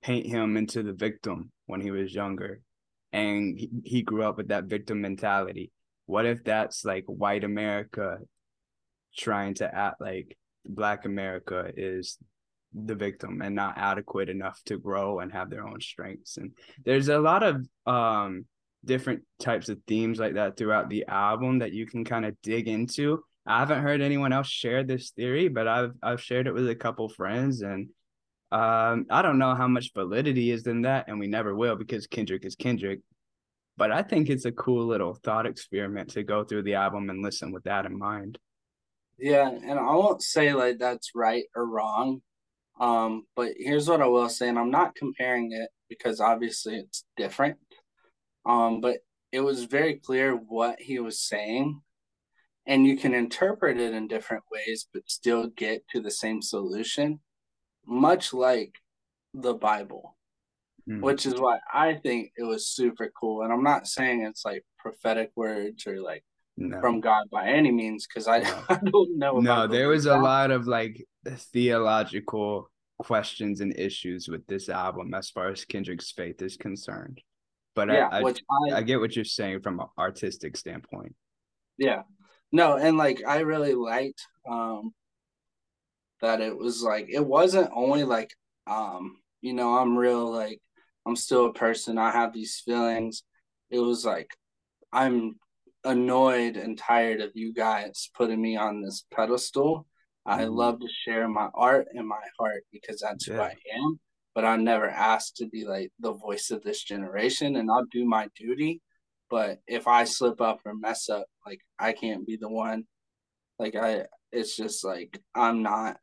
paint 0.02 0.26
him 0.26 0.56
into 0.56 0.82
the 0.82 0.92
victim 0.92 1.50
when 1.66 1.80
he 1.80 1.90
was 1.90 2.14
younger. 2.14 2.60
And 3.12 3.58
he, 3.58 3.70
he 3.84 4.02
grew 4.02 4.24
up 4.24 4.36
with 4.36 4.48
that 4.48 4.64
victim 4.64 5.00
mentality. 5.00 5.70
What 6.06 6.26
if 6.26 6.44
that's 6.44 6.84
like 6.84 7.04
white 7.06 7.44
America 7.44 8.18
trying 9.16 9.54
to 9.54 9.74
act 9.74 10.00
like 10.00 10.36
black 10.64 11.04
America 11.04 11.70
is 11.76 12.18
the 12.74 12.94
victim 12.94 13.42
and 13.42 13.54
not 13.54 13.76
adequate 13.76 14.28
enough 14.28 14.60
to 14.64 14.78
grow 14.78 15.20
and 15.20 15.32
have 15.32 15.50
their 15.50 15.66
own 15.66 15.80
strengths. 15.80 16.36
And 16.36 16.52
there's 16.84 17.08
a 17.08 17.18
lot 17.18 17.42
of 17.42 17.66
um 17.86 18.46
different 18.84 19.22
types 19.38 19.68
of 19.68 19.78
themes 19.86 20.18
like 20.18 20.34
that 20.34 20.56
throughout 20.56 20.88
the 20.88 21.04
album 21.06 21.60
that 21.60 21.72
you 21.72 21.86
can 21.86 22.04
kind 22.04 22.24
of 22.24 22.40
dig 22.42 22.68
into. 22.68 23.22
I 23.46 23.58
haven't 23.58 23.82
heard 23.82 24.00
anyone 24.00 24.32
else 24.32 24.48
share 24.48 24.84
this 24.84 25.10
theory 25.10 25.48
but 25.48 25.66
i've 25.66 25.92
i've 26.02 26.22
shared 26.22 26.46
it 26.46 26.54
with 26.54 26.68
a 26.68 26.76
couple 26.76 27.08
friends 27.08 27.62
and 27.62 27.88
um 28.52 29.06
i 29.10 29.20
don't 29.20 29.38
know 29.38 29.56
how 29.56 29.66
much 29.66 29.92
validity 29.94 30.52
is 30.52 30.66
in 30.68 30.82
that 30.82 31.08
and 31.08 31.18
we 31.18 31.26
never 31.26 31.54
will 31.54 31.74
because 31.74 32.06
kendrick 32.06 32.44
is 32.44 32.54
kendrick. 32.54 33.00
But 33.76 33.90
i 33.90 34.02
think 34.02 34.28
it's 34.30 34.44
a 34.44 34.52
cool 34.52 34.86
little 34.86 35.14
thought 35.14 35.46
experiment 35.46 36.10
to 36.10 36.22
go 36.22 36.44
through 36.44 36.62
the 36.62 36.74
album 36.74 37.10
and 37.10 37.22
listen 37.22 37.50
with 37.52 37.64
that 37.64 37.86
in 37.86 37.98
mind. 37.98 38.38
Yeah 39.18 39.48
and 39.48 39.78
i 39.78 39.92
won't 39.94 40.22
say 40.22 40.54
like 40.54 40.78
that's 40.78 41.10
right 41.14 41.44
or 41.56 41.66
wrong 41.66 42.22
um, 42.82 43.26
but 43.36 43.52
here's 43.56 43.88
what 43.88 44.02
I 44.02 44.06
will 44.08 44.28
say, 44.28 44.48
and 44.48 44.58
I'm 44.58 44.72
not 44.72 44.96
comparing 44.96 45.52
it 45.52 45.70
because 45.88 46.20
obviously 46.20 46.74
it's 46.76 47.04
different. 47.16 47.56
Um, 48.44 48.80
but 48.80 48.98
it 49.30 49.40
was 49.40 49.64
very 49.64 49.94
clear 49.94 50.34
what 50.34 50.80
he 50.80 50.98
was 50.98 51.20
saying. 51.20 51.80
and 52.66 52.86
you 52.86 52.96
can 52.96 53.14
interpret 53.14 53.78
it 53.78 53.92
in 53.94 54.08
different 54.08 54.44
ways, 54.52 54.86
but 54.92 55.02
still 55.08 55.48
get 55.48 55.84
to 55.90 56.00
the 56.00 56.10
same 56.10 56.42
solution, 56.42 57.20
much 57.86 58.32
like 58.32 58.74
the 59.34 59.54
Bible, 59.54 60.16
mm. 60.88 61.00
which 61.00 61.24
is 61.26 61.34
why 61.34 61.58
I 61.72 61.94
think 61.94 62.32
it 62.36 62.44
was 62.44 62.68
super 62.68 63.10
cool. 63.18 63.42
And 63.42 63.52
I'm 63.52 63.64
not 63.64 63.86
saying 63.86 64.22
it's 64.22 64.44
like 64.44 64.64
prophetic 64.78 65.30
words 65.36 65.86
or 65.86 66.00
like 66.00 66.24
no. 66.56 66.80
from 66.80 67.00
God 67.00 67.30
by 67.30 67.46
any 67.48 67.70
means, 67.70 68.06
because 68.06 68.26
I. 68.28 68.38
I 68.68 68.78
don't 68.84 69.18
know. 69.18 69.38
No, 69.40 69.66
there 69.66 69.88
was 69.88 70.06
a 70.06 70.16
lot 70.16 70.50
of 70.50 70.66
like 70.66 71.04
theological 71.52 72.70
questions 73.02 73.60
and 73.60 73.76
issues 73.76 74.28
with 74.28 74.46
this 74.46 74.68
album 74.68 75.12
as 75.12 75.28
far 75.28 75.48
as 75.48 75.64
Kendrick's 75.64 76.12
faith 76.12 76.40
is 76.40 76.56
concerned. 76.56 77.20
But 77.74 77.88
yeah, 77.88 78.08
I, 78.12 78.20
I, 78.20 78.30
I, 78.30 78.76
I 78.76 78.82
get 78.82 79.00
what 79.00 79.16
you're 79.16 79.24
saying 79.24 79.60
from 79.60 79.80
an 79.80 79.86
artistic 79.98 80.56
standpoint. 80.56 81.16
Yeah. 81.78 82.02
No, 82.52 82.76
and 82.76 82.96
like 82.96 83.22
I 83.26 83.40
really 83.40 83.74
liked 83.74 84.26
um 84.48 84.92
that 86.20 86.40
it 86.40 86.56
was 86.56 86.82
like 86.82 87.06
it 87.08 87.24
wasn't 87.24 87.70
only 87.74 88.04
like 88.04 88.30
um 88.68 89.16
you 89.40 89.52
know 89.52 89.76
I'm 89.76 89.96
real 89.98 90.30
like 90.30 90.60
I'm 91.04 91.16
still 91.16 91.46
a 91.46 91.52
person 91.52 91.98
I 91.98 92.12
have 92.12 92.32
these 92.32 92.62
feelings 92.64 93.24
it 93.70 93.80
was 93.80 94.04
like 94.04 94.30
I'm 94.92 95.40
annoyed 95.82 96.56
and 96.56 96.78
tired 96.78 97.20
of 97.20 97.32
you 97.34 97.52
guys 97.52 98.10
putting 98.14 98.40
me 98.40 98.56
on 98.56 98.80
this 98.80 99.04
pedestal 99.10 99.86
I 100.24 100.42
mm-hmm. 100.42 100.54
love 100.54 100.80
to 100.80 100.88
share 101.04 101.28
my 101.28 101.48
art 101.54 101.88
and 101.94 102.06
my 102.06 102.22
heart 102.38 102.64
because 102.72 103.00
that's 103.00 103.26
yeah. 103.26 103.34
who 103.34 103.40
I 103.40 103.54
am 103.74 104.00
but 104.34 104.46
I 104.46 104.56
never 104.56 104.88
asked 104.88 105.36
to 105.36 105.46
be 105.46 105.66
like 105.66 105.90
the 106.00 106.14
voice 106.14 106.50
of 106.50 106.62
this 106.62 106.82
generation 106.82 107.56
and 107.56 107.70
I'll 107.70 107.84
do 107.92 108.06
my 108.06 108.28
duty 108.34 108.80
but 109.32 109.60
if 109.66 109.88
I 109.88 110.04
slip 110.04 110.42
up 110.42 110.60
or 110.66 110.74
mess 110.74 111.08
up, 111.08 111.24
like 111.46 111.60
I 111.78 111.94
can't 111.94 112.26
be 112.26 112.36
the 112.36 112.50
one. 112.50 112.84
Like 113.58 113.74
I, 113.74 114.04
it's 114.30 114.54
just 114.54 114.84
like 114.84 115.18
I'm 115.34 115.62
not. 115.62 115.96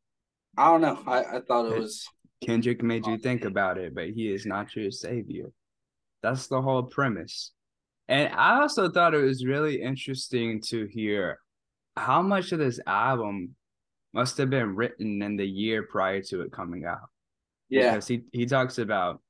I 0.57 0.65
don't 0.65 0.81
know. 0.81 0.99
I, 1.05 1.37
I 1.37 1.41
thought 1.47 1.71
it 1.71 1.79
was 1.79 2.07
Kendrick 2.43 2.81
made 2.81 3.05
you 3.05 3.19
think 3.19 3.45
about 3.45 3.77
it, 3.77 3.93
but 3.93 4.09
he 4.09 4.33
is 4.33 4.47
not 4.47 4.75
your 4.75 4.89
savior. 4.89 5.51
That's 6.23 6.47
the 6.47 6.59
whole 6.59 6.81
premise. 6.81 7.51
And 8.07 8.33
I 8.33 8.61
also 8.61 8.89
thought 8.89 9.13
it 9.13 9.21
was 9.21 9.45
really 9.45 9.79
interesting 9.79 10.59
to 10.69 10.87
hear 10.87 11.37
how 11.95 12.23
much 12.23 12.51
of 12.51 12.57
this 12.57 12.79
album 12.87 13.55
must 14.13 14.37
have 14.37 14.49
been 14.49 14.75
written 14.75 15.21
in 15.21 15.37
the 15.37 15.47
year 15.47 15.83
prior 15.83 16.21
to 16.23 16.41
it 16.41 16.51
coming 16.51 16.85
out. 16.85 17.09
Yeah. 17.69 17.91
Because 17.91 18.07
he, 18.07 18.21
he 18.31 18.45
talks 18.45 18.77
about 18.77 19.21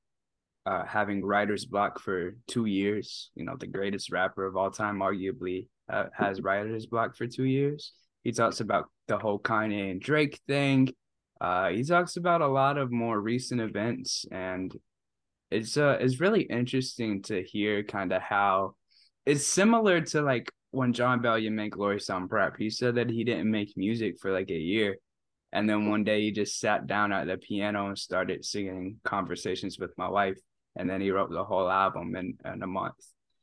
uh, 0.65 0.86
having 0.86 1.24
writer's 1.24 1.65
block 1.65 2.00
for 2.00 2.36
two 2.48 2.65
years. 2.65 3.32
You 3.36 3.46
know, 3.46 3.56
the 3.58 3.68
greatest 3.68 4.12
rapper 4.12 4.46
of 4.46 4.56
all 4.56 4.72
time, 4.72 5.00
arguably, 5.00 5.68
uh, 5.92 6.06
has 6.13 6.42
writer's 6.42 6.86
block 6.86 7.15
for 7.15 7.28
two 7.28 7.46
years. 7.46 7.94
He 8.24 8.32
talks 8.32 8.60
about 8.60 8.89
the 9.08 9.18
whole 9.18 9.39
Kanye 9.39 9.92
and 9.92 10.02
Drake 10.02 10.39
thing. 10.48 10.94
Uh, 11.42 11.70
he 11.70 11.84
talks 11.84 12.18
about 12.18 12.42
a 12.42 12.48
lot 12.48 12.78
of 12.78 12.92
more 12.92 13.20
recent 13.20 13.62
events, 13.62 14.26
and 14.32 14.76
it's 15.50 15.78
uh, 15.78 15.98
it's 16.00 16.20
really 16.20 16.42
interesting 16.42 17.22
to 17.24 17.42
hear 17.42 17.82
kind 17.82 18.12
of 18.12 18.22
how 18.22 18.76
it's 19.26 19.48
similar 19.48 20.02
to 20.02 20.22
like 20.22 20.52
when 20.72 20.94
Jon 20.94 21.22
Bellion 21.22 21.54
made 21.54 21.72
Glory 21.72 22.00
Sound 22.00 22.30
Prep. 22.30 22.58
He 22.58 22.70
said 22.70 22.96
that 22.96 23.10
he 23.10 23.24
didn't 23.24 23.50
make 23.50 23.76
music 23.76 24.20
for 24.20 24.32
like 24.32 24.50
a 24.50 24.58
year. 24.58 24.98
And 25.52 25.68
then 25.68 25.90
one 25.90 26.04
day 26.04 26.22
he 26.22 26.32
just 26.32 26.60
sat 26.60 26.86
down 26.86 27.12
at 27.12 27.28
the 27.28 27.38
piano 27.38 27.88
and 27.88 27.98
started 27.98 28.46
singing 28.46 28.98
conversations 29.04 29.80
with 29.80 29.98
my 29.98 30.08
wife 30.08 30.38
and 30.76 30.90
then 30.90 31.02
he 31.02 31.12
wrote 31.12 31.30
the 31.30 31.44
whole 31.44 31.70
album 31.70 32.16
in, 32.16 32.38
in 32.46 32.64
a 32.64 32.68
month. 32.68 32.96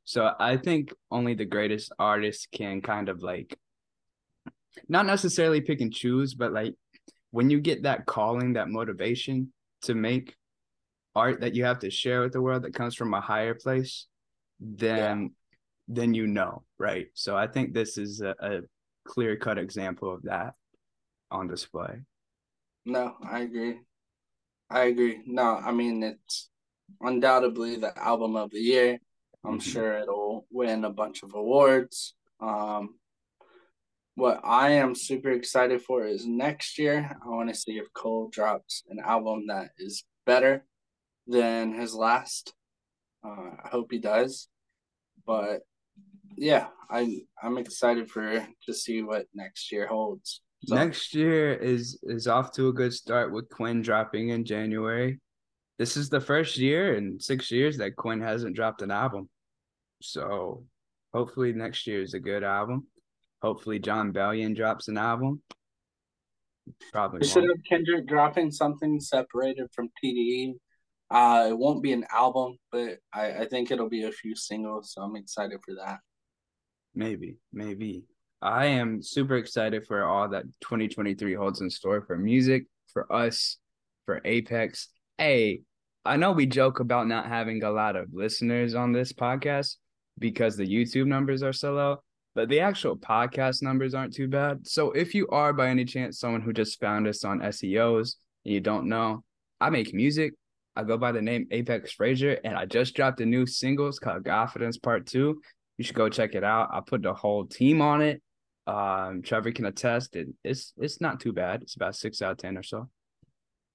So 0.04 0.32
I 0.38 0.56
think 0.56 0.92
only 1.10 1.34
the 1.34 1.44
greatest 1.44 1.92
artists 1.98 2.46
can 2.50 2.80
kind 2.80 3.08
of 3.08 3.22
like 3.22 3.58
not 4.88 5.06
necessarily 5.06 5.60
pick 5.60 5.80
and 5.80 5.92
choose, 5.92 6.34
but 6.34 6.52
like 6.52 6.74
when 7.30 7.50
you 7.50 7.60
get 7.60 7.82
that 7.82 8.06
calling, 8.06 8.54
that 8.54 8.68
motivation 8.68 9.52
to 9.82 9.94
make 9.94 10.34
art 11.14 11.40
that 11.40 11.54
you 11.54 11.64
have 11.64 11.80
to 11.80 11.90
share 11.90 12.22
with 12.22 12.32
the 12.32 12.40
world 12.40 12.62
that 12.62 12.74
comes 12.74 12.94
from 12.94 13.12
a 13.14 13.20
higher 13.20 13.54
place, 13.54 14.06
then. 14.60 15.32
Then 15.88 16.14
you 16.14 16.26
know, 16.26 16.62
right? 16.78 17.08
So 17.14 17.36
I 17.36 17.46
think 17.46 17.72
this 17.72 17.98
is 17.98 18.20
a, 18.20 18.34
a 18.40 18.60
clear 19.04 19.36
cut 19.36 19.58
example 19.58 20.12
of 20.12 20.22
that 20.22 20.54
on 21.30 21.48
display. 21.48 22.00
No, 22.84 23.14
I 23.22 23.40
agree. 23.40 23.80
I 24.70 24.84
agree. 24.84 25.20
No, 25.26 25.56
I 25.56 25.72
mean 25.72 26.02
it's 26.02 26.50
undoubtedly 27.00 27.76
the 27.76 27.96
album 27.98 28.36
of 28.36 28.50
the 28.50 28.60
year. 28.60 28.98
I'm 29.44 29.58
mm-hmm. 29.58 29.70
sure 29.70 29.98
it'll 29.98 30.46
win 30.50 30.84
a 30.84 30.90
bunch 30.90 31.22
of 31.22 31.34
awards. 31.34 32.14
Um, 32.40 32.96
what 34.16 34.40
I 34.44 34.70
am 34.72 34.94
super 34.94 35.30
excited 35.30 35.82
for 35.82 36.06
is 36.06 36.26
next 36.26 36.78
year. 36.78 37.16
I 37.24 37.28
want 37.28 37.50
to 37.50 37.54
see 37.54 37.72
if 37.72 37.92
Cole 37.92 38.28
drops 38.32 38.82
an 38.88 38.98
album 38.98 39.46
that 39.48 39.70
is 39.78 40.04
better 40.24 40.64
than 41.26 41.74
his 41.74 41.94
last. 41.94 42.54
Uh, 43.24 43.50
I 43.64 43.68
hope 43.68 43.92
he 43.92 43.98
does. 43.98 44.48
But 45.26 45.62
yeah, 46.36 46.68
I 46.90 47.20
I'm 47.42 47.58
excited 47.58 48.10
for 48.10 48.46
to 48.66 48.74
see 48.74 49.02
what 49.02 49.26
next 49.34 49.72
year 49.72 49.86
holds. 49.86 50.42
So. 50.66 50.74
Next 50.74 51.14
year 51.14 51.54
is 51.54 51.98
is 52.04 52.26
off 52.26 52.52
to 52.52 52.68
a 52.68 52.72
good 52.72 52.92
start 52.92 53.32
with 53.32 53.48
Quinn 53.50 53.82
dropping 53.82 54.30
in 54.30 54.44
January 54.44 55.20
this 55.78 55.96
is 55.96 56.08
the 56.08 56.20
first 56.20 56.56
year 56.56 56.94
in 56.94 57.20
six 57.20 57.50
years 57.50 57.76
that 57.78 57.96
Quinn 57.96 58.20
hasn't 58.20 58.56
dropped 58.56 58.82
an 58.82 58.90
album. 58.90 59.28
So 60.00 60.64
hopefully 61.12 61.52
next 61.52 61.86
year 61.86 62.02
is 62.02 62.14
a 62.14 62.20
good 62.20 62.42
album. 62.42 62.86
Hopefully 63.42 63.78
Jon 63.78 64.12
Bellion 64.12 64.56
drops 64.56 64.88
an 64.88 64.96
album. 64.96 65.42
Probably 66.92 67.18
instead 67.18 67.44
of 67.44 67.58
Kendrick 67.68 68.08
dropping 68.08 68.50
something 68.50 68.98
separated 68.98 69.68
from 69.72 69.90
TDE, 70.02 70.54
uh, 71.10 71.48
it 71.50 71.56
won't 71.56 71.82
be 71.82 71.92
an 71.92 72.04
album, 72.10 72.56
but 72.72 72.98
I, 73.12 73.42
I 73.42 73.46
think 73.46 73.70
it'll 73.70 73.88
be 73.88 74.04
a 74.04 74.12
few 74.12 74.34
singles. 74.34 74.92
So 74.92 75.02
I'm 75.02 75.14
excited 75.14 75.60
for 75.64 75.74
that. 75.74 75.98
Maybe, 76.96 77.36
maybe. 77.52 78.02
I 78.42 78.66
am 78.66 79.02
super 79.02 79.36
excited 79.36 79.86
for 79.86 80.04
all 80.04 80.28
that 80.30 80.44
2023 80.62 81.34
holds 81.34 81.60
in 81.60 81.70
store 81.70 82.02
for 82.02 82.16
music, 82.16 82.64
for 82.92 83.10
us, 83.12 83.58
for 84.06 84.20
Apex, 84.24 84.88
hey, 85.18 85.60
I 86.04 86.16
know 86.16 86.32
we 86.32 86.46
joke 86.46 86.80
about 86.80 87.08
not 87.08 87.26
having 87.26 87.62
a 87.64 87.70
lot 87.70 87.96
of 87.96 88.08
listeners 88.12 88.74
on 88.74 88.92
this 88.92 89.12
podcast 89.12 89.76
because 90.18 90.56
the 90.56 90.66
YouTube 90.66 91.06
numbers 91.06 91.42
are 91.42 91.52
so 91.52 91.72
low, 91.72 91.96
but 92.34 92.48
the 92.48 92.60
actual 92.60 92.96
podcast 92.96 93.62
numbers 93.62 93.92
aren't 93.92 94.14
too 94.14 94.28
bad. 94.28 94.66
So 94.66 94.92
if 94.92 95.14
you 95.14 95.26
are 95.28 95.52
by 95.52 95.68
any 95.68 95.84
chance 95.84 96.20
someone 96.20 96.42
who 96.42 96.52
just 96.52 96.80
found 96.80 97.08
us 97.08 97.24
on 97.24 97.40
SEOs 97.40 98.14
and 98.44 98.54
you 98.54 98.60
don't 98.60 98.88
know, 98.88 99.24
I 99.60 99.70
make 99.70 99.92
music. 99.92 100.34
I 100.76 100.84
go 100.84 100.96
by 100.96 101.10
the 101.10 101.22
name 101.22 101.48
Apex 101.50 101.92
Frazier, 101.92 102.38
and 102.44 102.54
I 102.54 102.66
just 102.66 102.94
dropped 102.94 103.20
a 103.22 103.26
new 103.26 103.46
single. 103.46 103.88
It's 103.88 103.98
called 103.98 104.26
Confidence 104.26 104.76
Part 104.76 105.06
Two. 105.06 105.40
You 105.78 105.84
should 105.84 105.96
go 105.96 106.08
check 106.08 106.34
it 106.34 106.44
out. 106.44 106.68
I 106.72 106.80
put 106.80 107.02
the 107.02 107.14
whole 107.14 107.46
team 107.46 107.82
on 107.82 108.02
it. 108.02 108.22
Um, 108.66 109.22
Trevor 109.22 109.52
can 109.52 109.66
attest. 109.66 110.16
It, 110.16 110.28
it's 110.42 110.72
it's 110.78 111.00
not 111.00 111.20
too 111.20 111.32
bad. 111.32 111.62
It's 111.62 111.76
about 111.76 111.94
six 111.94 112.22
out 112.22 112.32
of 112.32 112.38
ten 112.38 112.56
or 112.56 112.62
so. 112.62 112.88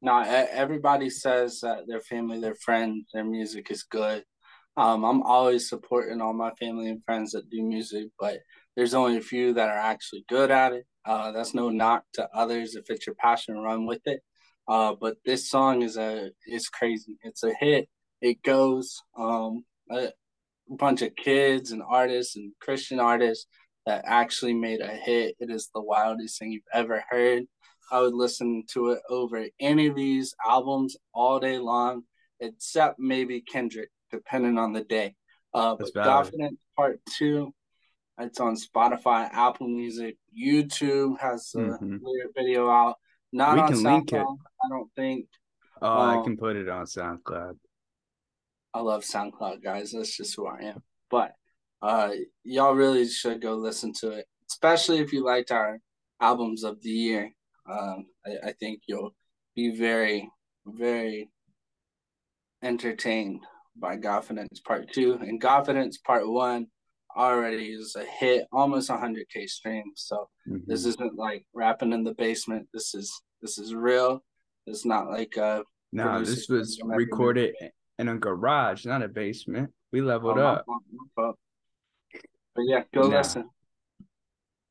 No, 0.02 0.20
everybody 0.20 1.10
says 1.12 1.60
that 1.62 1.88
their 1.88 2.02
family, 2.02 2.40
their 2.40 2.56
friends, 2.56 3.06
their 3.14 3.24
music 3.24 3.70
is 3.70 3.84
good. 3.84 4.24
Um, 4.76 5.04
I'm 5.04 5.22
always 5.22 5.70
supporting 5.70 6.22
all 6.22 6.34
my 6.34 6.52
family 6.60 6.90
and 6.90 7.04
friends 7.06 7.32
that 7.32 7.50
do 7.50 7.62
music, 7.62 8.08
but 8.20 8.40
there's 8.76 8.94
only 8.96 9.18
a 9.18 9.22
few 9.22 9.54
that 9.54 9.70
are 9.70 9.78
actually 9.78 10.26
good 10.28 10.50
at 10.50 10.74
it. 10.74 10.86
Uh, 11.06 11.32
that's 11.32 11.54
no 11.54 11.70
knock 11.70 12.04
to 12.14 12.28
others. 12.34 12.76
If 12.76 12.90
it's 12.90 13.06
your 13.06 13.16
passion, 13.16 13.58
run 13.58 13.86
with 13.86 14.02
it. 14.06 14.22
Uh, 14.68 14.96
but 15.00 15.18
this 15.26 15.50
song 15.50 15.82
is 15.82 15.98
a 15.98 16.32
it's 16.46 16.70
crazy. 16.70 17.18
It's 17.24 17.44
a 17.44 17.54
hit. 17.54 17.90
It 18.22 18.42
goes. 18.42 19.02
Um, 19.18 19.66
a 19.92 20.12
bunch 20.72 21.02
of 21.02 21.16
kids 21.16 21.72
and 21.72 21.82
artists 21.88 22.36
and 22.36 22.52
Christian 22.60 23.00
artists 23.00 23.48
that 23.86 24.04
actually 24.06 24.54
made 24.54 24.82
a 24.82 24.88
hit. 24.88 25.36
It 25.40 25.50
is 25.50 25.70
the 25.74 25.82
wildest 25.82 26.40
thing 26.40 26.52
you've 26.52 26.64
ever 26.74 27.04
heard. 27.10 27.44
I 27.92 28.00
would 28.00 28.14
listen 28.14 28.64
to 28.74 28.92
it 28.92 29.00
over 29.10 29.46
any 29.60 29.88
of 29.88 29.96
these 29.96 30.34
albums 30.46 30.96
all 31.14 31.40
day 31.40 31.58
long, 31.58 32.04
except 32.40 33.00
maybe 33.00 33.42
Kendrick, 33.42 33.90
depending 34.12 34.58
on 34.58 34.72
the 34.72 34.84
day. 34.84 35.16
Uh, 35.54 35.76
but 35.76 35.94
Confidence 35.94 36.58
Part 36.78 37.02
Two, 37.10 37.54
it's 38.18 38.40
on 38.40 38.56
Spotify, 38.56 39.30
Apple 39.34 39.68
Music, 39.68 40.16
YouTube 40.38 41.20
has 41.20 41.52
a 41.56 41.60
mm-hmm. 41.60 41.98
video 42.36 42.70
out. 42.70 42.96
Not 43.34 43.56
we 43.56 43.62
on 43.62 43.68
can 43.68 43.84
link 43.84 44.14
it. 44.14 44.26
I 44.26 44.70
don't 44.70 44.90
think. 44.96 45.26
Oh, 45.82 45.88
um, 45.88 46.20
I 46.20 46.24
can 46.24 46.38
put 46.38 46.56
it 46.56 46.70
on 46.70 46.86
SoundCloud. 46.86 47.58
I 48.74 48.82
love 48.82 49.04
SoundCloud, 49.04 49.64
guys. 49.64 49.92
That's 49.92 50.16
just 50.16 50.36
who 50.36 50.48
I 50.48 50.60
am. 50.62 50.84
But 51.10 51.34
uh, 51.82 52.12
y'all 52.44 52.74
really 52.74 53.08
should 53.08 53.42
go 53.42 53.56
listen 53.56 53.92
to 54.00 54.12
it, 54.12 54.26
especially 54.50 55.00
if 55.00 55.12
you 55.12 55.26
liked 55.26 55.52
our 55.52 55.80
albums 56.22 56.64
of 56.64 56.82
the 56.82 56.90
year. 56.90 57.32
Um, 57.70 58.06
I, 58.26 58.50
I 58.50 58.52
think 58.54 58.82
you'll 58.88 59.14
be 59.56 59.76
very, 59.76 60.30
very 60.66 61.30
entertained 62.64 63.42
by 63.76 63.98
Confidence 63.98 64.60
Part 64.60 64.92
Two 64.94 65.14
and 65.22 65.42
Confidence 65.42 65.98
Part 65.98 66.28
One. 66.30 66.68
already 67.16 67.72
is 67.72 67.96
a 67.96 68.06
hit, 68.06 68.46
almost 68.52 68.90
100k 68.90 69.48
streams. 69.48 69.94
So 69.96 70.30
mm-hmm. 70.48 70.64
this 70.68 70.86
isn't 70.86 71.18
like 71.18 71.46
rapping 71.54 71.94
in 71.94 72.04
the 72.04 72.14
basement. 72.14 72.68
This 72.74 72.94
is 72.94 73.12
this 73.42 73.58
is 73.58 73.74
real. 73.74 74.24
It's 74.68 74.86
not 74.86 75.10
like 75.10 75.38
uh 75.38 75.64
no, 75.92 76.24
this 76.24 76.48
was 76.48 76.80
recorded 76.84 77.54
in 78.02 78.08
a 78.08 78.18
garage, 78.18 78.86
not 78.86 79.04
a 79.04 79.08
basement. 79.08 79.72
We 79.92 80.02
leveled 80.02 80.40
oh, 80.40 80.46
up. 80.46 80.66
But 81.16 81.36
yeah, 82.58 82.84
go 82.94 83.08
nah. 83.08 83.20
listen. 83.20 83.50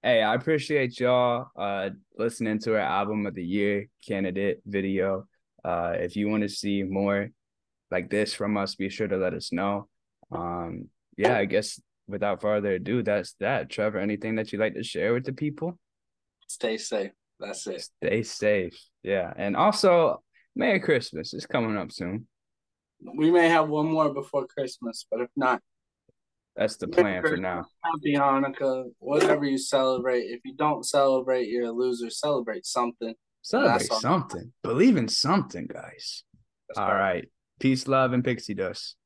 Hey, 0.02 0.22
I 0.22 0.34
appreciate 0.34 0.98
y'all 0.98 1.46
uh 1.56 1.90
listening 2.18 2.58
to 2.60 2.74
our 2.74 2.80
album 2.80 3.26
of 3.26 3.34
the 3.34 3.44
year 3.44 3.86
candidate 4.06 4.60
video. 4.66 5.26
Uh 5.64 5.92
if 5.96 6.16
you 6.16 6.28
want 6.28 6.42
to 6.42 6.48
see 6.48 6.82
more 6.82 7.30
like 7.90 8.10
this 8.10 8.34
from 8.34 8.56
us, 8.56 8.74
be 8.74 8.88
sure 8.88 9.08
to 9.08 9.16
let 9.16 9.32
us 9.32 9.52
know. 9.52 9.88
Um 10.32 10.88
yeah, 11.16 11.36
I 11.36 11.44
guess 11.44 11.80
without 12.08 12.40
further 12.40 12.72
ado, 12.72 13.02
that's 13.02 13.34
that. 13.40 13.70
Trevor, 13.70 13.98
anything 13.98 14.34
that 14.36 14.52
you'd 14.52 14.60
like 14.60 14.74
to 14.74 14.82
share 14.82 15.14
with 15.14 15.24
the 15.24 15.32
people? 15.32 15.78
Stay 16.48 16.78
safe. 16.78 17.12
That's 17.38 17.66
it. 17.68 17.82
Stay 18.02 18.22
safe. 18.22 18.78
Yeah. 19.02 19.32
And 19.36 19.56
also, 19.56 20.22
Merry 20.56 20.80
Christmas. 20.80 21.32
It's 21.32 21.46
coming 21.46 21.76
up 21.76 21.92
soon. 21.92 22.26
We 23.16 23.30
may 23.30 23.48
have 23.48 23.68
one 23.68 23.86
more 23.86 24.12
before 24.12 24.46
Christmas, 24.46 25.06
but 25.10 25.20
if 25.20 25.30
not, 25.36 25.60
that's 26.56 26.76
the 26.76 26.88
plan 26.88 27.22
for 27.22 27.36
now. 27.36 27.64
Happy 27.82 28.14
Hanukkah, 28.14 28.84
whatever 28.98 29.44
you 29.44 29.56
celebrate. 29.56 30.24
If 30.24 30.40
you 30.44 30.54
don't 30.54 30.84
celebrate, 30.84 31.48
you're 31.48 31.66
a 31.66 31.72
loser. 31.72 32.10
Celebrate 32.10 32.66
something. 32.66 33.14
Celebrate 33.42 33.90
something. 33.92 34.52
Believe 34.62 34.96
in 34.96 35.08
something, 35.08 35.66
guys. 35.66 36.24
That's 36.68 36.78
All 36.78 36.88
right. 36.88 37.00
right. 37.00 37.28
Peace, 37.60 37.88
love, 37.88 38.12
and 38.12 38.24
pixie 38.24 38.54
dust. 38.54 38.96